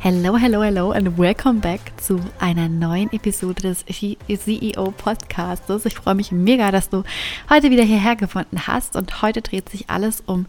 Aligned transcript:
Hello, 0.00 0.36
hello, 0.36 0.62
hello 0.62 0.92
and 0.92 1.18
welcome 1.18 1.58
back 1.58 1.80
zu 2.00 2.20
einer 2.38 2.68
neuen 2.68 3.12
Episode 3.12 3.62
des 3.62 3.84
CEO 3.84 4.92
Podcastes. 4.92 5.86
Ich 5.86 5.96
freue 5.96 6.14
mich 6.14 6.30
mega, 6.30 6.70
dass 6.70 6.88
du 6.88 7.02
heute 7.50 7.72
wieder 7.72 7.82
hierher 7.82 8.14
gefunden 8.14 8.68
hast 8.68 8.94
und 8.94 9.22
heute 9.22 9.42
dreht 9.42 9.68
sich 9.68 9.90
alles 9.90 10.22
um 10.24 10.46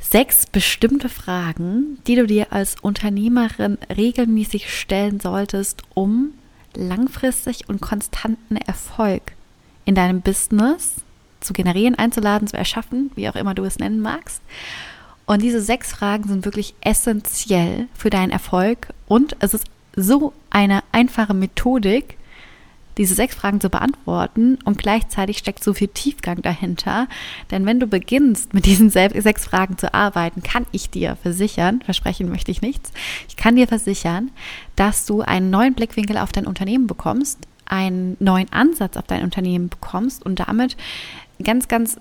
sechs 0.00 0.46
bestimmte 0.46 1.10
Fragen, 1.10 1.98
die 2.06 2.14
du 2.14 2.26
dir 2.26 2.50
als 2.50 2.76
Unternehmerin 2.80 3.76
regelmäßig 3.94 4.72
stellen 4.74 5.20
solltest, 5.20 5.82
um 5.92 6.32
langfristig 6.74 7.68
und 7.68 7.82
konstanten 7.82 8.56
Erfolg 8.56 9.32
in 9.84 9.94
deinem 9.94 10.22
Business 10.22 10.94
zu 11.40 11.52
generieren, 11.52 11.96
einzuladen, 11.96 12.48
zu 12.48 12.56
erschaffen, 12.56 13.10
wie 13.14 13.28
auch 13.28 13.36
immer 13.36 13.54
du 13.54 13.64
es 13.64 13.78
nennen 13.78 14.00
magst. 14.00 14.40
Und 15.28 15.42
diese 15.42 15.60
sechs 15.60 15.92
Fragen 15.92 16.26
sind 16.26 16.46
wirklich 16.46 16.74
essentiell 16.80 17.86
für 17.92 18.08
deinen 18.08 18.30
Erfolg. 18.30 18.88
Und 19.06 19.36
es 19.40 19.52
ist 19.52 19.66
so 19.94 20.32
eine 20.48 20.82
einfache 20.90 21.34
Methodik, 21.34 22.16
diese 22.96 23.14
sechs 23.14 23.34
Fragen 23.34 23.60
zu 23.60 23.68
beantworten 23.68 24.58
und 24.64 24.78
gleichzeitig 24.78 25.36
steckt 25.36 25.62
so 25.62 25.74
viel 25.74 25.88
Tiefgang 25.88 26.40
dahinter. 26.40 27.08
Denn 27.50 27.66
wenn 27.66 27.78
du 27.78 27.86
beginnst, 27.86 28.54
mit 28.54 28.64
diesen 28.64 28.88
sechs 28.88 29.44
Fragen 29.44 29.76
zu 29.76 29.92
arbeiten, 29.92 30.42
kann 30.42 30.64
ich 30.72 30.88
dir 30.88 31.16
versichern, 31.16 31.82
versprechen 31.82 32.30
möchte 32.30 32.50
ich 32.50 32.62
nichts, 32.62 32.90
ich 33.28 33.36
kann 33.36 33.54
dir 33.54 33.68
versichern, 33.68 34.30
dass 34.76 35.04
du 35.04 35.20
einen 35.20 35.50
neuen 35.50 35.74
Blickwinkel 35.74 36.16
auf 36.16 36.32
dein 36.32 36.46
Unternehmen 36.46 36.86
bekommst, 36.86 37.38
einen 37.66 38.16
neuen 38.18 38.50
Ansatz 38.50 38.96
auf 38.96 39.04
dein 39.06 39.24
Unternehmen 39.24 39.68
bekommst 39.68 40.24
und 40.24 40.40
damit 40.40 40.78
ganz, 41.44 41.68
ganz 41.68 41.98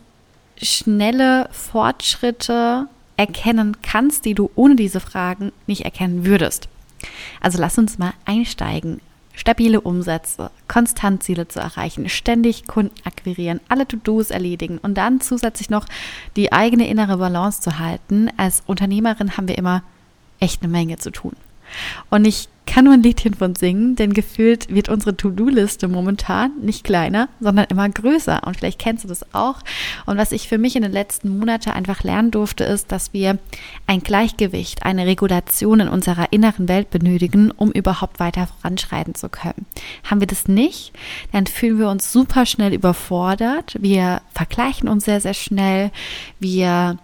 schnelle 0.55 1.49
Fortschritte 1.51 2.87
erkennen 3.17 3.77
kannst, 3.81 4.25
die 4.25 4.35
du 4.35 4.49
ohne 4.55 4.75
diese 4.75 4.99
Fragen 4.99 5.51
nicht 5.65 5.83
erkennen 5.85 6.25
würdest. 6.25 6.69
Also 7.41 7.59
lass 7.59 7.77
uns 7.77 7.97
mal 7.97 8.13
einsteigen. 8.25 9.01
Stabile 9.33 9.81
Umsätze, 9.81 10.49
konstant 10.67 11.21
Ziele 11.21 11.47
zu 11.47 11.59
erreichen, 11.59 12.09
ständig 12.09 12.65
Kunden 12.65 12.95
akquirieren, 13.05 13.59
alle 13.69 13.87
To-Dos 13.87 14.31
erledigen 14.31 14.79
und 14.79 14.95
dann 14.95 15.21
zusätzlich 15.21 15.69
noch 15.69 15.85
die 16.35 16.51
eigene 16.51 16.87
innere 16.87 17.17
Balance 17.17 17.61
zu 17.61 17.77
halten. 17.77 18.31
Als 18.37 18.63
Unternehmerin 18.65 19.37
haben 19.37 19.47
wir 19.47 19.57
immer 19.57 19.83
echt 20.39 20.63
eine 20.63 20.71
Menge 20.71 20.97
zu 20.97 21.11
tun. 21.11 21.33
Und 22.09 22.25
ich 22.25 22.49
kann 22.67 22.85
nur 22.85 22.93
ein 22.93 23.01
Liedchen 23.01 23.33
von 23.33 23.55
singen, 23.55 23.95
denn 23.95 24.13
gefühlt 24.13 24.71
wird 24.71 24.89
unsere 24.89 25.15
To-Do-Liste 25.17 25.87
momentan 25.87 26.51
nicht 26.61 26.83
kleiner, 26.83 27.29
sondern 27.39 27.65
immer 27.69 27.89
größer. 27.89 28.41
Und 28.45 28.57
vielleicht 28.57 28.77
kennst 28.77 29.05
du 29.05 29.07
das 29.07 29.33
auch. 29.33 29.61
Und 30.05 30.17
was 30.17 30.31
ich 30.31 30.47
für 30.47 30.57
mich 30.57 30.75
in 30.75 30.83
den 30.83 30.91
letzten 30.91 31.39
Monaten 31.39 31.71
einfach 31.71 32.03
lernen 32.03 32.29
durfte, 32.29 32.65
ist, 32.65 32.91
dass 32.91 33.13
wir 33.13 33.39
ein 33.87 34.01
Gleichgewicht, 34.01 34.83
eine 34.83 35.07
Regulation 35.07 35.79
in 35.79 35.87
unserer 35.87 36.31
inneren 36.31 36.67
Welt 36.67 36.91
benötigen, 36.91 37.51
um 37.51 37.71
überhaupt 37.71 38.19
weiter 38.19 38.47
voranschreiten 38.47 39.15
zu 39.15 39.29
können. 39.29 39.65
Haben 40.03 40.19
wir 40.19 40.27
das 40.27 40.47
nicht, 40.47 40.91
dann 41.31 41.47
fühlen 41.47 41.79
wir 41.79 41.89
uns 41.89 42.11
super 42.11 42.45
schnell 42.45 42.73
überfordert. 42.73 43.77
Wir 43.79 44.21
vergleichen 44.33 44.89
uns 44.89 45.05
sehr, 45.05 45.21
sehr 45.21 45.33
schnell. 45.33 45.91
Wir 46.39 46.97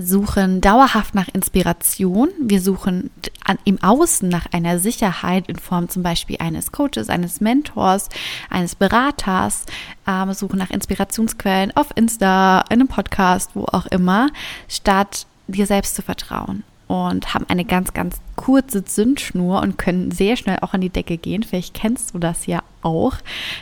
suchen 0.00 0.60
dauerhaft 0.60 1.14
nach 1.14 1.28
Inspiration. 1.28 2.30
Wir 2.40 2.60
suchen 2.60 3.10
an, 3.44 3.58
im 3.64 3.82
Außen 3.82 4.28
nach 4.28 4.46
einer 4.52 4.78
Sicherheit 4.78 5.48
in 5.48 5.56
Form 5.56 5.88
zum 5.88 6.02
Beispiel 6.02 6.36
eines 6.38 6.72
Coaches, 6.72 7.08
eines 7.08 7.40
Mentors, 7.40 8.08
eines 8.50 8.74
Beraters. 8.74 9.64
Ähm, 10.06 10.32
suchen 10.32 10.58
nach 10.58 10.70
Inspirationsquellen 10.70 11.76
auf 11.76 11.88
Insta, 11.94 12.64
in 12.70 12.80
einem 12.80 12.88
Podcast, 12.88 13.50
wo 13.54 13.64
auch 13.64 13.86
immer, 13.86 14.30
statt 14.68 15.26
dir 15.46 15.66
selbst 15.66 15.94
zu 15.94 16.02
vertrauen 16.02 16.64
und 16.92 17.32
haben 17.32 17.46
eine 17.48 17.64
ganz, 17.64 17.94
ganz 17.94 18.20
kurze 18.36 18.84
Zündschnur 18.84 19.62
und 19.62 19.78
können 19.78 20.10
sehr 20.10 20.36
schnell 20.36 20.58
auch 20.60 20.74
an 20.74 20.82
die 20.82 20.90
Decke 20.90 21.16
gehen. 21.16 21.42
Vielleicht 21.42 21.72
kennst 21.72 22.12
du 22.12 22.18
das 22.18 22.44
ja 22.44 22.62
auch. 22.82 23.14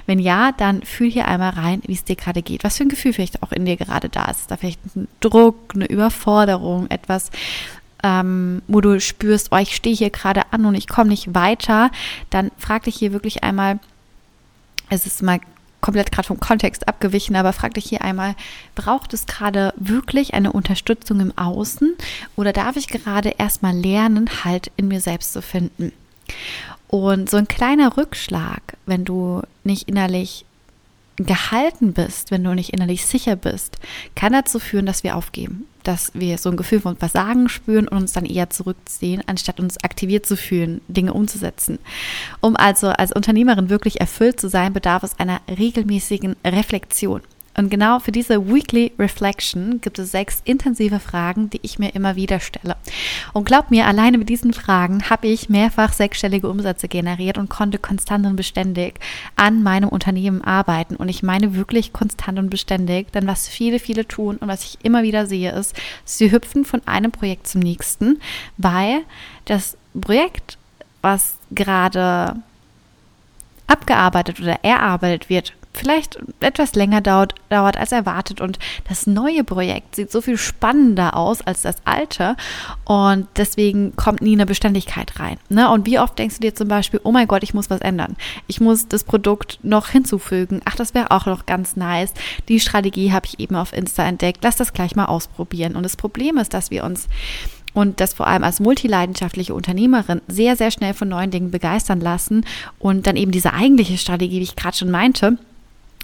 Wenn 0.04 0.18
ja, 0.18 0.50
dann 0.50 0.82
fühl 0.82 1.08
hier 1.08 1.28
einmal 1.28 1.50
rein, 1.50 1.80
wie 1.86 1.92
es 1.92 2.02
dir 2.02 2.16
gerade 2.16 2.42
geht. 2.42 2.64
Was 2.64 2.76
für 2.76 2.82
ein 2.82 2.88
Gefühl 2.88 3.12
vielleicht 3.12 3.44
auch 3.44 3.52
in 3.52 3.66
dir 3.66 3.76
gerade 3.76 4.08
da 4.08 4.24
ist. 4.24 4.50
Da 4.50 4.56
vielleicht 4.56 4.80
ein 4.96 5.06
Druck, 5.20 5.74
eine 5.76 5.86
Überforderung, 5.86 6.90
etwas, 6.90 7.30
ähm, 8.02 8.62
wo 8.66 8.80
du 8.80 8.98
spürst, 8.98 9.50
oh, 9.52 9.58
ich 9.58 9.76
stehe 9.76 9.94
hier 9.94 10.10
gerade 10.10 10.52
an 10.52 10.64
und 10.64 10.74
ich 10.74 10.88
komme 10.88 11.10
nicht 11.10 11.32
weiter, 11.32 11.92
dann 12.30 12.50
frag 12.58 12.82
dich 12.82 12.96
hier 12.96 13.12
wirklich 13.12 13.44
einmal, 13.44 13.78
es 14.88 15.06
ist 15.06 15.22
mal 15.22 15.38
komplett 15.80 16.12
gerade 16.12 16.28
vom 16.28 16.40
Kontext 16.40 16.88
abgewichen, 16.88 17.36
aber 17.36 17.52
frag 17.52 17.74
dich 17.74 17.86
hier 17.86 18.02
einmal, 18.02 18.34
braucht 18.74 19.14
es 19.14 19.26
gerade 19.26 19.72
wirklich 19.76 20.34
eine 20.34 20.52
Unterstützung 20.52 21.20
im 21.20 21.36
Außen 21.36 21.94
oder 22.36 22.52
darf 22.52 22.76
ich 22.76 22.88
gerade 22.88 23.30
erstmal 23.38 23.74
lernen, 23.74 24.28
halt 24.44 24.70
in 24.76 24.88
mir 24.88 25.00
selbst 25.00 25.32
zu 25.32 25.42
finden? 25.42 25.92
Und 26.88 27.30
so 27.30 27.36
ein 27.36 27.48
kleiner 27.48 27.96
Rückschlag, 27.96 28.76
wenn 28.86 29.04
du 29.04 29.42
nicht 29.62 29.88
innerlich 29.88 30.44
gehalten 31.26 31.92
bist, 31.92 32.30
wenn 32.30 32.44
du 32.44 32.54
nicht 32.54 32.72
innerlich 32.72 33.06
sicher 33.06 33.36
bist, 33.36 33.78
kann 34.14 34.32
dazu 34.32 34.58
führen, 34.58 34.86
dass 34.86 35.04
wir 35.04 35.16
aufgeben, 35.16 35.66
dass 35.82 36.12
wir 36.14 36.38
so 36.38 36.50
ein 36.50 36.56
Gefühl 36.56 36.80
von 36.80 36.96
Versagen 36.96 37.48
spüren 37.48 37.88
und 37.88 37.98
uns 37.98 38.12
dann 38.12 38.24
eher 38.24 38.50
zurückziehen, 38.50 39.22
anstatt 39.26 39.60
uns 39.60 39.82
aktiviert 39.82 40.26
zu 40.26 40.36
fühlen, 40.36 40.80
Dinge 40.88 41.12
umzusetzen. 41.12 41.78
Um 42.40 42.56
also 42.56 42.88
als 42.88 43.12
Unternehmerin 43.12 43.70
wirklich 43.70 44.00
erfüllt 44.00 44.40
zu 44.40 44.48
sein, 44.48 44.72
bedarf 44.72 45.02
es 45.02 45.18
einer 45.18 45.40
regelmäßigen 45.48 46.36
Reflexion. 46.44 47.22
Und 47.60 47.68
genau 47.68 47.98
für 47.98 48.10
diese 48.10 48.48
Weekly 48.48 48.90
Reflection 48.98 49.82
gibt 49.82 49.98
es 49.98 50.12
sechs 50.12 50.40
intensive 50.46 50.98
Fragen, 50.98 51.50
die 51.50 51.60
ich 51.60 51.78
mir 51.78 51.94
immer 51.94 52.16
wieder 52.16 52.40
stelle. 52.40 52.74
Und 53.34 53.44
glaub 53.44 53.70
mir, 53.70 53.86
alleine 53.86 54.16
mit 54.16 54.30
diesen 54.30 54.54
Fragen 54.54 55.10
habe 55.10 55.28
ich 55.28 55.50
mehrfach 55.50 55.92
sechsstellige 55.92 56.48
Umsätze 56.48 56.88
generiert 56.88 57.36
und 57.36 57.50
konnte 57.50 57.76
konstant 57.76 58.24
und 58.24 58.36
beständig 58.36 58.94
an 59.36 59.62
meinem 59.62 59.90
Unternehmen 59.90 60.42
arbeiten. 60.42 60.96
Und 60.96 61.10
ich 61.10 61.22
meine 61.22 61.54
wirklich 61.54 61.92
konstant 61.92 62.38
und 62.38 62.48
beständig, 62.48 63.12
denn 63.12 63.26
was 63.26 63.46
viele, 63.46 63.78
viele 63.78 64.08
tun 64.08 64.38
und 64.38 64.48
was 64.48 64.64
ich 64.64 64.78
immer 64.82 65.02
wieder 65.02 65.26
sehe, 65.26 65.52
ist, 65.52 65.76
sie 66.06 66.32
hüpfen 66.32 66.64
von 66.64 66.80
einem 66.86 67.12
Projekt 67.12 67.46
zum 67.46 67.60
nächsten, 67.60 68.22
weil 68.56 69.02
das 69.44 69.76
Projekt, 70.00 70.56
was 71.02 71.34
gerade 71.50 72.36
abgearbeitet 73.66 74.40
oder 74.40 74.64
erarbeitet 74.64 75.28
wird, 75.28 75.52
vielleicht 75.72 76.18
etwas 76.40 76.74
länger 76.74 77.00
dauert, 77.00 77.34
dauert 77.48 77.76
als 77.76 77.92
erwartet. 77.92 78.40
Und 78.40 78.58
das 78.88 79.06
neue 79.06 79.44
Projekt 79.44 79.96
sieht 79.96 80.10
so 80.10 80.20
viel 80.20 80.36
spannender 80.36 81.16
aus 81.16 81.42
als 81.42 81.62
das 81.62 81.76
alte. 81.84 82.36
Und 82.84 83.28
deswegen 83.36 83.94
kommt 83.96 84.20
nie 84.20 84.32
eine 84.32 84.46
Beständigkeit 84.46 85.18
rein. 85.20 85.38
Ne? 85.48 85.70
Und 85.70 85.86
wie 85.86 85.98
oft 85.98 86.18
denkst 86.18 86.36
du 86.36 86.40
dir 86.40 86.54
zum 86.54 86.68
Beispiel, 86.68 87.00
oh 87.04 87.12
mein 87.12 87.28
Gott, 87.28 87.42
ich 87.42 87.54
muss 87.54 87.70
was 87.70 87.80
ändern. 87.80 88.16
Ich 88.46 88.60
muss 88.60 88.88
das 88.88 89.04
Produkt 89.04 89.60
noch 89.62 89.88
hinzufügen. 89.88 90.60
Ach, 90.64 90.76
das 90.76 90.94
wäre 90.94 91.10
auch 91.10 91.26
noch 91.26 91.46
ganz 91.46 91.76
nice. 91.76 92.12
Die 92.48 92.60
Strategie 92.60 93.12
habe 93.12 93.26
ich 93.26 93.38
eben 93.38 93.56
auf 93.56 93.72
Insta 93.72 94.04
entdeckt. 94.04 94.40
Lass 94.42 94.56
das 94.56 94.72
gleich 94.72 94.96
mal 94.96 95.06
ausprobieren. 95.06 95.76
Und 95.76 95.84
das 95.84 95.96
Problem 95.96 96.36
ist, 96.38 96.52
dass 96.54 96.70
wir 96.70 96.84
uns 96.84 97.08
und 97.72 98.00
das 98.00 98.14
vor 98.14 98.26
allem 98.26 98.42
als 98.42 98.58
multileidenschaftliche 98.58 99.54
Unternehmerin 99.54 100.22
sehr, 100.26 100.56
sehr 100.56 100.72
schnell 100.72 100.92
von 100.92 101.08
neuen 101.08 101.30
Dingen 101.30 101.52
begeistern 101.52 102.00
lassen 102.00 102.44
und 102.80 103.06
dann 103.06 103.16
eben 103.16 103.30
diese 103.30 103.52
eigentliche 103.52 103.96
Strategie, 103.96 104.40
wie 104.40 104.44
ich 104.44 104.56
gerade 104.56 104.76
schon 104.76 104.90
meinte, 104.90 105.38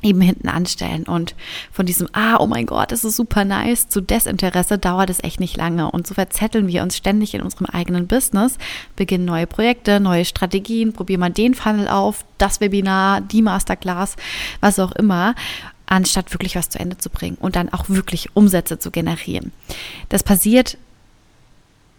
eben 0.07 0.21
hinten 0.21 0.49
anstellen. 0.49 1.05
Und 1.05 1.35
von 1.73 1.87
diesem, 1.87 2.09
ah, 2.13 2.37
oh 2.39 2.47
mein 2.47 2.67
Gott, 2.67 2.93
das 2.93 3.05
ist 3.05 3.17
super 3.17 3.45
nice, 3.45 3.89
zu 3.89 4.01
Desinteresse 4.01 4.79
dauert 4.79 5.11
es 5.11 5.23
echt 5.23 5.41
nicht 5.41 5.57
lange. 5.57 5.91
Und 5.91 6.07
so 6.07 6.15
verzetteln 6.15 6.69
wir 6.69 6.83
uns 6.83 6.97
ständig 6.97 7.35
in 7.35 7.43
unserem 7.43 7.67
eigenen 7.67 8.07
Business, 8.07 8.59
beginnen 8.97 9.25
neue 9.25 9.47
Projekte, 9.47 10.01
neue 10.01 10.25
Strategien, 10.25 10.93
probieren 10.93 11.21
mal 11.21 11.31
den 11.31 11.55
Funnel 11.55 11.89
auf, 11.89 12.25
das 12.39 12.61
Webinar, 12.61 13.21
die 13.21 13.43
Masterclass, 13.43 14.17
was 14.61 14.79
auch 14.79 14.93
immer 14.93 15.35
anstatt 15.89 16.33
wirklich 16.33 16.57
was 16.57 16.69
zu 16.69 16.81
Ende 16.81 16.99
zu 16.99 17.11
bringen 17.11 17.37
und 17.41 17.55
dann 17.55 17.69
auch 17.73 17.89
wirklich 17.89 18.35
Umsätze 18.35 18.79
zu 18.79 18.91
generieren. 18.91 19.53
Das 20.09 20.25
passiert 20.25 20.79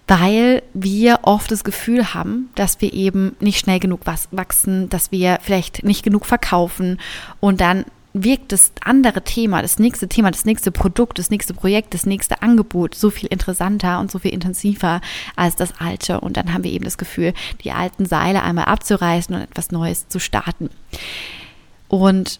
weil 0.07 0.63
wir 0.73 1.19
oft 1.23 1.51
das 1.51 1.63
Gefühl 1.63 2.13
haben, 2.13 2.49
dass 2.55 2.79
wir 2.79 2.93
eben 2.93 3.35
nicht 3.39 3.59
schnell 3.59 3.79
genug 3.79 4.01
wachsen, 4.31 4.89
dass 4.89 5.11
wir 5.11 5.39
vielleicht 5.41 5.83
nicht 5.83 6.03
genug 6.03 6.25
verkaufen 6.25 6.99
und 7.39 7.59
dann 7.59 7.85
wirkt 8.23 8.51
das 8.51 8.71
andere 8.81 9.23
Thema, 9.23 9.61
das 9.61 9.79
nächste 9.79 10.07
Thema, 10.07 10.31
das 10.31 10.45
nächste 10.45 10.71
Produkt, 10.71 11.19
das 11.19 11.29
nächste 11.29 11.53
Projekt, 11.53 11.93
das 11.93 12.05
nächste 12.05 12.41
Angebot 12.41 12.95
so 12.95 13.09
viel 13.09 13.27
interessanter 13.29 13.99
und 13.99 14.11
so 14.11 14.19
viel 14.19 14.31
intensiver 14.33 15.01
als 15.35 15.55
das 15.55 15.79
alte. 15.79 16.19
Und 16.19 16.37
dann 16.37 16.53
haben 16.53 16.63
wir 16.63 16.71
eben 16.71 16.85
das 16.85 16.97
Gefühl, 16.97 17.33
die 17.63 17.71
alten 17.71 18.05
Seile 18.05 18.43
einmal 18.43 18.65
abzureißen 18.65 19.35
und 19.35 19.41
etwas 19.41 19.71
Neues 19.71 20.07
zu 20.07 20.19
starten. 20.19 20.69
Und 21.87 22.39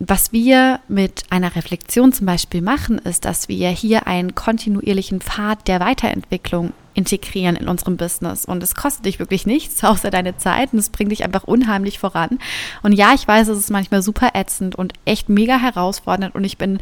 was 0.00 0.32
wir 0.32 0.78
mit 0.86 1.24
einer 1.30 1.56
Reflexion 1.56 2.12
zum 2.12 2.26
Beispiel 2.26 2.62
machen, 2.62 2.98
ist, 2.98 3.24
dass 3.24 3.48
wir 3.48 3.68
hier 3.70 4.06
einen 4.06 4.34
kontinuierlichen 4.34 5.20
Pfad 5.20 5.66
der 5.66 5.80
Weiterentwicklung 5.80 6.72
integrieren 6.94 7.56
in 7.56 7.68
unserem 7.68 7.96
Business. 7.96 8.44
Und 8.44 8.62
es 8.62 8.76
kostet 8.76 9.06
dich 9.06 9.18
wirklich 9.18 9.46
nichts, 9.46 9.82
außer 9.84 10.10
deine 10.10 10.36
Zeit 10.36 10.72
und 10.72 10.78
es 10.78 10.90
bringt 10.90 11.10
dich 11.10 11.24
einfach 11.24 11.44
unheimlich 11.44 11.98
voran. 11.98 12.38
Und 12.82 12.92
ja, 12.92 13.12
ich 13.14 13.26
weiß, 13.26 13.48
es 13.48 13.58
ist 13.58 13.70
manchmal 13.70 14.02
super 14.02 14.30
ätzend 14.34 14.76
und 14.76 14.92
echt 15.04 15.28
mega 15.28 15.58
herausfordernd 15.58 16.34
und 16.34 16.44
ich 16.44 16.58
bin 16.58 16.78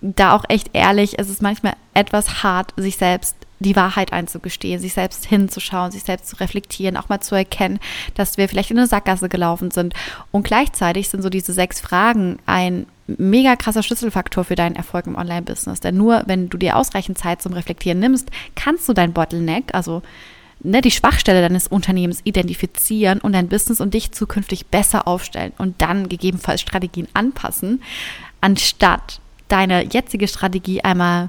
da 0.00 0.34
auch 0.34 0.44
echt 0.48 0.70
ehrlich, 0.72 1.18
es 1.18 1.28
ist 1.28 1.42
manchmal 1.42 1.74
etwas 1.94 2.42
hart, 2.42 2.72
sich 2.76 2.96
selbst 2.96 3.36
die 3.60 3.76
Wahrheit 3.76 4.12
einzugestehen, 4.12 4.80
sich 4.80 4.94
selbst 4.94 5.26
hinzuschauen, 5.26 5.92
sich 5.92 6.02
selbst 6.02 6.28
zu 6.28 6.36
reflektieren, 6.36 6.96
auch 6.96 7.08
mal 7.08 7.20
zu 7.20 7.34
erkennen, 7.34 7.78
dass 8.14 8.38
wir 8.38 8.48
vielleicht 8.48 8.70
in 8.70 8.78
eine 8.78 8.86
Sackgasse 8.86 9.28
gelaufen 9.28 9.70
sind. 9.70 9.94
Und 10.30 10.44
gleichzeitig 10.44 11.08
sind 11.08 11.22
so 11.22 11.28
diese 11.28 11.52
sechs 11.52 11.78
Fragen 11.78 12.38
ein 12.46 12.86
mega 13.06 13.56
krasser 13.56 13.82
Schlüsselfaktor 13.82 14.44
für 14.44 14.54
deinen 14.54 14.76
Erfolg 14.76 15.06
im 15.06 15.16
Online-Business. 15.16 15.80
Denn 15.80 15.96
nur 15.96 16.22
wenn 16.26 16.48
du 16.48 16.56
dir 16.56 16.76
ausreichend 16.76 17.18
Zeit 17.18 17.42
zum 17.42 17.52
Reflektieren 17.52 18.00
nimmst, 18.00 18.30
kannst 18.54 18.88
du 18.88 18.94
dein 18.94 19.12
Bottleneck, 19.12 19.74
also 19.74 20.02
ne, 20.60 20.80
die 20.80 20.90
Schwachstelle 20.90 21.42
deines 21.42 21.66
Unternehmens 21.66 22.20
identifizieren 22.24 23.20
und 23.20 23.32
dein 23.32 23.48
Business 23.48 23.80
und 23.80 23.92
dich 23.92 24.12
zukünftig 24.12 24.66
besser 24.66 25.06
aufstellen 25.06 25.52
und 25.58 25.82
dann 25.82 26.08
gegebenenfalls 26.08 26.62
Strategien 26.62 27.08
anpassen, 27.12 27.82
anstatt 28.40 29.20
deine 29.48 29.84
jetzige 29.84 30.28
Strategie 30.28 30.82
einmal 30.82 31.28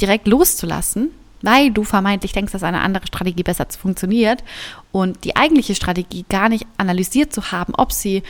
direkt 0.00 0.26
loszulassen 0.28 1.10
weil 1.42 1.70
du 1.70 1.84
vermeintlich 1.84 2.32
denkst, 2.32 2.52
dass 2.52 2.62
eine 2.62 2.80
andere 2.80 3.06
Strategie 3.06 3.42
besser 3.42 3.66
funktioniert 3.78 4.42
und 4.90 5.24
die 5.24 5.36
eigentliche 5.36 5.74
Strategie 5.74 6.24
gar 6.28 6.48
nicht 6.48 6.66
analysiert 6.78 7.32
zu 7.32 7.52
haben, 7.52 7.74
ob 7.76 7.92
sie 7.92 8.22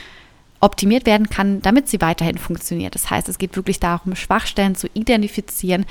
optimiert 0.60 1.06
werden 1.06 1.28
kann, 1.28 1.60
damit 1.60 1.88
sie 1.88 2.00
weiterhin 2.00 2.38
funktioniert. 2.38 2.94
Das 2.94 3.10
heißt, 3.10 3.28
es 3.28 3.38
geht 3.38 3.56
wirklich 3.56 3.80
darum, 3.80 4.14
Schwachstellen 4.14 4.76
zu 4.76 4.88
identifizieren 4.94 5.86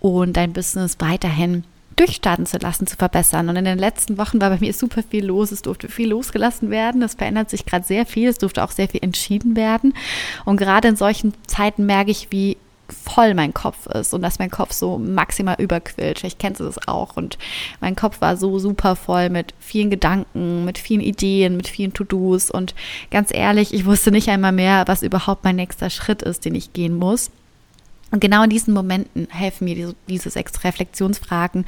und 0.00 0.36
dein 0.36 0.52
Business 0.52 0.96
weiterhin 0.98 1.64
durchstarten 1.98 2.46
zu 2.46 2.58
lassen, 2.58 2.86
zu 2.86 2.96
verbessern. 2.96 3.48
Und 3.48 3.56
in 3.56 3.64
den 3.64 3.78
letzten 3.78 4.18
Wochen 4.18 4.40
war 4.40 4.50
bei 4.50 4.58
mir 4.58 4.72
super 4.72 5.02
viel 5.02 5.26
los. 5.26 5.50
Es 5.50 5.62
durfte 5.62 5.88
viel 5.88 6.10
losgelassen 6.10 6.70
werden. 6.70 7.02
Es 7.02 7.14
verändert 7.14 7.50
sich 7.50 7.66
gerade 7.66 7.84
sehr 7.84 8.06
viel. 8.06 8.28
Es 8.28 8.38
durfte 8.38 8.62
auch 8.62 8.70
sehr 8.70 8.88
viel 8.88 9.02
entschieden 9.02 9.56
werden. 9.56 9.94
Und 10.44 10.58
gerade 10.58 10.88
in 10.88 10.96
solchen 10.96 11.32
Zeiten 11.46 11.86
merke 11.86 12.10
ich, 12.10 12.28
wie 12.30 12.56
voll 12.90 13.34
mein 13.34 13.54
Kopf 13.54 13.86
ist 13.86 14.14
und 14.14 14.22
dass 14.22 14.38
mein 14.38 14.50
Kopf 14.50 14.72
so 14.72 14.98
maximal 14.98 15.56
überquillt. 15.58 16.18
Vielleicht 16.18 16.38
kennst 16.38 16.60
du 16.60 16.64
das 16.64 16.88
auch. 16.88 17.16
Und 17.16 17.38
mein 17.80 17.96
Kopf 17.96 18.20
war 18.20 18.36
so 18.36 18.58
super 18.58 18.96
voll 18.96 19.30
mit 19.30 19.54
vielen 19.58 19.90
Gedanken, 19.90 20.64
mit 20.64 20.78
vielen 20.78 21.00
Ideen, 21.00 21.56
mit 21.56 21.68
vielen 21.68 21.92
To-Dos. 21.92 22.50
Und 22.50 22.74
ganz 23.10 23.32
ehrlich, 23.32 23.74
ich 23.74 23.84
wusste 23.84 24.10
nicht 24.10 24.28
einmal 24.28 24.52
mehr, 24.52 24.84
was 24.86 25.02
überhaupt 25.02 25.44
mein 25.44 25.56
nächster 25.56 25.90
Schritt 25.90 26.22
ist, 26.22 26.44
den 26.44 26.54
ich 26.54 26.72
gehen 26.72 26.94
muss. 26.94 27.30
Und 28.10 28.20
genau 28.20 28.42
in 28.42 28.50
diesen 28.50 28.74
Momenten 28.74 29.28
helfen 29.30 29.64
mir 29.64 29.74
diese, 29.74 29.94
diese 30.08 30.30
sechs 30.30 30.64
Reflexionsfragen, 30.64 31.66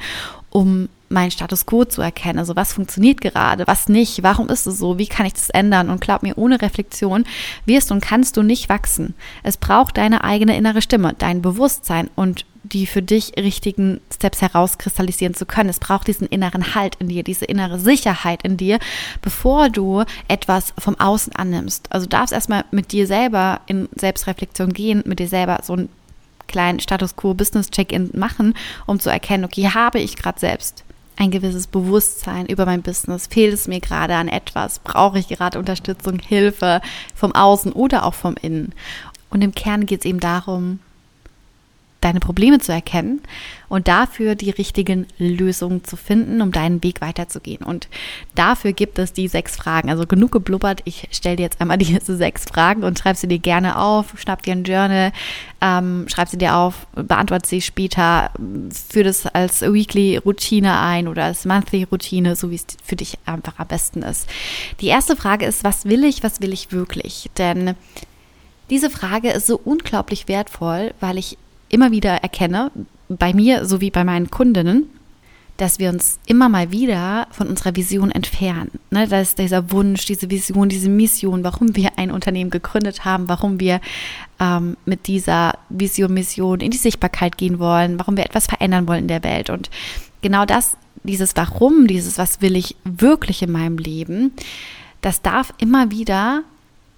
um 0.49 0.89
meinen 1.11 1.31
Status 1.31 1.65
quo 1.65 1.85
zu 1.85 2.01
erkennen. 2.01 2.39
Also 2.39 2.55
was 2.55 2.73
funktioniert 2.73 3.21
gerade, 3.21 3.67
was 3.67 3.89
nicht, 3.89 4.23
warum 4.23 4.49
ist 4.49 4.65
es 4.65 4.77
so, 4.77 4.97
wie 4.97 5.07
kann 5.07 5.25
ich 5.25 5.33
das 5.33 5.49
ändern? 5.49 5.89
Und 5.89 6.01
glaub 6.01 6.23
mir, 6.23 6.37
ohne 6.37 6.61
Reflexion 6.61 7.25
wirst 7.65 7.91
und 7.91 8.01
kannst 8.01 8.37
du 8.37 8.43
nicht 8.43 8.69
wachsen. 8.69 9.13
Es 9.43 9.57
braucht 9.57 9.97
deine 9.97 10.23
eigene 10.23 10.57
innere 10.57 10.81
Stimme, 10.81 11.13
dein 11.17 11.41
Bewusstsein 11.41 12.09
und 12.15 12.45
die 12.63 12.85
für 12.85 13.01
dich 13.01 13.33
richtigen 13.37 14.01
Steps 14.13 14.41
herauskristallisieren 14.41 15.33
zu 15.33 15.45
können. 15.45 15.69
Es 15.69 15.79
braucht 15.79 16.07
diesen 16.07 16.27
inneren 16.27 16.75
Halt 16.75 16.95
in 16.99 17.09
dir, 17.09 17.23
diese 17.23 17.45
innere 17.45 17.79
Sicherheit 17.79 18.43
in 18.43 18.55
dir, 18.55 18.79
bevor 19.21 19.69
du 19.69 20.03
etwas 20.27 20.73
vom 20.77 20.99
Außen 20.99 21.35
annimmst. 21.35 21.91
Also 21.91 22.05
darfst 22.05 22.33
erstmal 22.33 22.65
mit 22.71 22.91
dir 22.91 23.07
selber 23.07 23.61
in 23.65 23.89
Selbstreflexion 23.95 24.73
gehen, 24.73 25.03
mit 25.05 25.19
dir 25.19 25.27
selber 25.27 25.59
so 25.63 25.75
ein 25.75 25.89
kleinen 26.51 26.79
Status 26.79 27.15
Quo 27.15 27.33
Business 27.33 27.71
Check-in 27.71 28.11
machen, 28.13 28.53
um 28.85 28.99
zu 28.99 29.09
erkennen, 29.09 29.45
okay, 29.45 29.69
habe 29.69 29.99
ich 29.99 30.15
gerade 30.15 30.39
selbst 30.39 30.83
ein 31.17 31.31
gewisses 31.31 31.67
Bewusstsein 31.67 32.45
über 32.47 32.65
mein 32.65 32.81
Business? 32.81 33.27
Fehlt 33.27 33.53
es 33.53 33.67
mir 33.67 33.79
gerade 33.79 34.15
an 34.15 34.27
etwas? 34.27 34.79
Brauche 34.79 35.19
ich 35.19 35.27
gerade 35.27 35.59
Unterstützung, 35.59 36.19
Hilfe 36.19 36.81
vom 37.15 37.33
Außen 37.33 37.71
oder 37.73 38.05
auch 38.05 38.13
vom 38.13 38.35
Innen? 38.41 38.73
Und 39.29 39.43
im 39.43 39.53
Kern 39.53 39.85
geht 39.85 39.99
es 40.01 40.05
eben 40.05 40.19
darum, 40.19 40.79
deine 42.01 42.19
Probleme 42.19 42.59
zu 42.59 42.71
erkennen 42.71 43.21
und 43.69 43.87
dafür 43.87 44.35
die 44.35 44.49
richtigen 44.49 45.07
Lösungen 45.17 45.83
zu 45.85 45.95
finden, 45.95 46.41
um 46.41 46.51
deinen 46.51 46.83
Weg 46.83 46.99
weiterzugehen. 46.99 47.63
Und 47.63 47.87
dafür 48.35 48.73
gibt 48.73 48.99
es 48.99 49.13
die 49.13 49.27
sechs 49.27 49.55
Fragen. 49.55 49.89
Also 49.89 50.05
genug 50.05 50.31
geblubbert. 50.31 50.81
Ich 50.85 51.07
stelle 51.11 51.37
dir 51.37 51.43
jetzt 51.43 51.61
einmal 51.61 51.77
diese 51.77 52.17
sechs 52.17 52.45
Fragen 52.45 52.83
und 52.83 52.99
schreib 52.99 53.17
sie 53.17 53.27
dir 53.27 53.39
gerne 53.39 53.77
auf. 53.77 54.13
Schnapp 54.17 54.41
dir 54.41 54.53
ein 54.53 54.63
Journal, 54.63 55.13
ähm, 55.61 56.05
schreib 56.09 56.27
sie 56.27 56.37
dir 56.37 56.55
auf, 56.55 56.87
beantworte 56.95 57.47
sie 57.47 57.61
später, 57.61 58.31
führe 58.89 59.05
das 59.05 59.27
als 59.27 59.61
Weekly-Routine 59.61 60.79
ein 60.79 61.07
oder 61.07 61.25
als 61.25 61.45
Monthly-Routine, 61.45 62.35
so 62.35 62.49
wie 62.49 62.55
es 62.55 62.65
für 62.83 62.95
dich 62.95 63.19
einfach 63.25 63.53
am 63.59 63.67
besten 63.67 64.01
ist. 64.01 64.27
Die 64.81 64.87
erste 64.87 65.15
Frage 65.15 65.45
ist, 65.45 65.63
was 65.63 65.85
will 65.85 66.03
ich, 66.03 66.23
was 66.23 66.41
will 66.41 66.51
ich 66.51 66.71
wirklich? 66.71 67.29
Denn 67.37 67.75
diese 68.71 68.89
Frage 68.89 69.29
ist 69.31 69.47
so 69.47 69.59
unglaublich 69.63 70.27
wertvoll, 70.27 70.93
weil 70.99 71.17
ich 71.17 71.37
immer 71.71 71.91
wieder 71.91 72.11
erkenne, 72.17 72.71
bei 73.09 73.33
mir 73.33 73.65
sowie 73.65 73.91
bei 73.91 74.03
meinen 74.03 74.29
Kundinnen, 74.29 74.89
dass 75.57 75.77
wir 75.77 75.89
uns 75.89 76.19
immer 76.25 76.49
mal 76.49 76.71
wieder 76.71 77.27
von 77.29 77.47
unserer 77.47 77.75
Vision 77.75 78.09
entfernen. 78.09 78.71
Ne, 78.89 79.07
das 79.07 79.29
ist 79.29 79.39
dieser 79.39 79.71
Wunsch, 79.71 80.05
diese 80.05 80.29
Vision, 80.29 80.69
diese 80.69 80.89
Mission, 80.89 81.43
warum 81.43 81.75
wir 81.75 81.97
ein 81.97 82.09
Unternehmen 82.09 82.49
gegründet 82.49 83.05
haben, 83.05 83.29
warum 83.29 83.59
wir 83.59 83.79
ähm, 84.39 84.75
mit 84.85 85.07
dieser 85.07 85.53
Vision, 85.69 86.13
Mission 86.13 86.61
in 86.61 86.71
die 86.71 86.77
Sichtbarkeit 86.77 87.37
gehen 87.37 87.59
wollen, 87.59 87.99
warum 87.99 88.17
wir 88.17 88.25
etwas 88.25 88.47
verändern 88.47 88.87
wollen 88.87 89.03
in 89.03 89.07
der 89.07 89.23
Welt. 89.23 89.51
Und 89.51 89.69
genau 90.21 90.45
das, 90.45 90.77
dieses 91.03 91.35
Warum, 91.35 91.85
dieses 91.85 92.17
Was 92.17 92.41
will 92.41 92.55
ich 92.55 92.75
wirklich 92.83 93.43
in 93.43 93.51
meinem 93.51 93.77
Leben, 93.77 94.31
das 95.01 95.21
darf 95.21 95.53
immer 95.59 95.91
wieder 95.91 96.43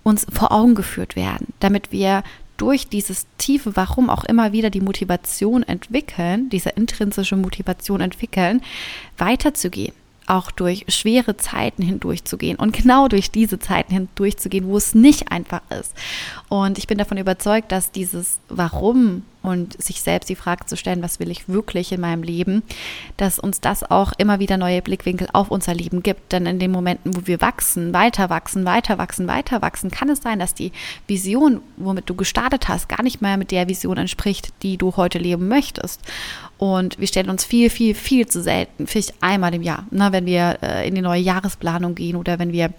uns 0.03 0.25
vor 0.31 0.51
Augen 0.51 0.75
geführt 0.75 1.15
werden, 1.15 1.47
damit 1.59 1.91
wir 1.91 2.23
durch 2.57 2.87
dieses 2.87 3.25
tiefe 3.37 3.75
Warum 3.75 4.09
auch 4.09 4.23
immer 4.23 4.51
wieder 4.51 4.69
die 4.69 4.81
Motivation 4.81 5.63
entwickeln, 5.63 6.49
diese 6.49 6.69
intrinsische 6.69 7.35
Motivation 7.35 8.01
entwickeln, 8.01 8.61
weiterzugehen 9.17 9.93
auch 10.27 10.51
durch 10.51 10.85
schwere 10.87 11.37
Zeiten 11.37 11.83
hindurchzugehen 11.83 12.57
und 12.57 12.73
genau 12.75 13.07
durch 13.07 13.31
diese 13.31 13.59
Zeiten 13.59 13.93
hindurchzugehen, 13.93 14.67
wo 14.67 14.77
es 14.77 14.95
nicht 14.95 15.31
einfach 15.31 15.61
ist. 15.69 15.93
Und 16.49 16.77
ich 16.77 16.87
bin 16.87 16.97
davon 16.97 17.17
überzeugt, 17.17 17.71
dass 17.71 17.91
dieses 17.91 18.39
Warum 18.47 19.23
und 19.43 19.81
sich 19.81 20.01
selbst 20.01 20.29
die 20.29 20.35
Frage 20.35 20.65
zu 20.65 20.77
stellen, 20.77 21.03
was 21.03 21.19
will 21.19 21.29
ich 21.29 21.49
wirklich 21.49 21.91
in 21.91 22.01
meinem 22.01 22.23
Leben, 22.23 22.63
dass 23.17 23.39
uns 23.39 23.61
das 23.61 23.83
auch 23.83 24.13
immer 24.17 24.39
wieder 24.39 24.57
neue 24.57 24.81
Blickwinkel 24.81 25.27
auf 25.33 25.51
unser 25.51 25.75
Leben 25.75 26.01
gibt. 26.01 26.31
Denn 26.31 26.45
in 26.45 26.59
den 26.59 26.71
Momenten, 26.71 27.15
wo 27.15 27.27
wir 27.27 27.41
wachsen, 27.41 27.93
weiter 27.93 28.29
wachsen, 28.29 28.65
weiter 28.65 28.97
wachsen, 28.97 29.27
weiter 29.27 29.61
wachsen, 29.61 29.91
kann 29.91 30.09
es 30.09 30.21
sein, 30.21 30.39
dass 30.39 30.53
die 30.53 30.71
Vision, 31.07 31.61
womit 31.77 32.09
du 32.09 32.15
gestartet 32.15 32.69
hast, 32.69 32.87
gar 32.89 33.03
nicht 33.03 33.21
mehr 33.21 33.37
mit 33.37 33.51
der 33.51 33.67
Vision 33.67 33.97
entspricht, 33.97 34.53
die 34.63 34.77
du 34.77 34.95
heute 34.95 35.19
leben 35.19 35.49
möchtest. 35.49 36.01
Und 36.57 36.97
wir 36.97 37.07
stellen 37.07 37.29
uns 37.29 37.43
viel, 37.43 37.69
viel, 37.69 37.93
viel 37.93 38.27
zu 38.27 38.41
selten, 38.41 38.87
vielleicht 38.87 39.21
einmal 39.21 39.53
im 39.53 39.63
Jahr, 39.63 39.85
ne, 39.91 40.13
wenn 40.13 40.25
wir 40.25 40.59
äh, 40.61 40.87
in 40.87 40.95
die 40.95 41.01
neue 41.01 41.19
Jahresplanung 41.19 41.95
gehen 41.95 42.15
oder 42.15 42.39
wenn 42.39 42.53
wir 42.53 42.73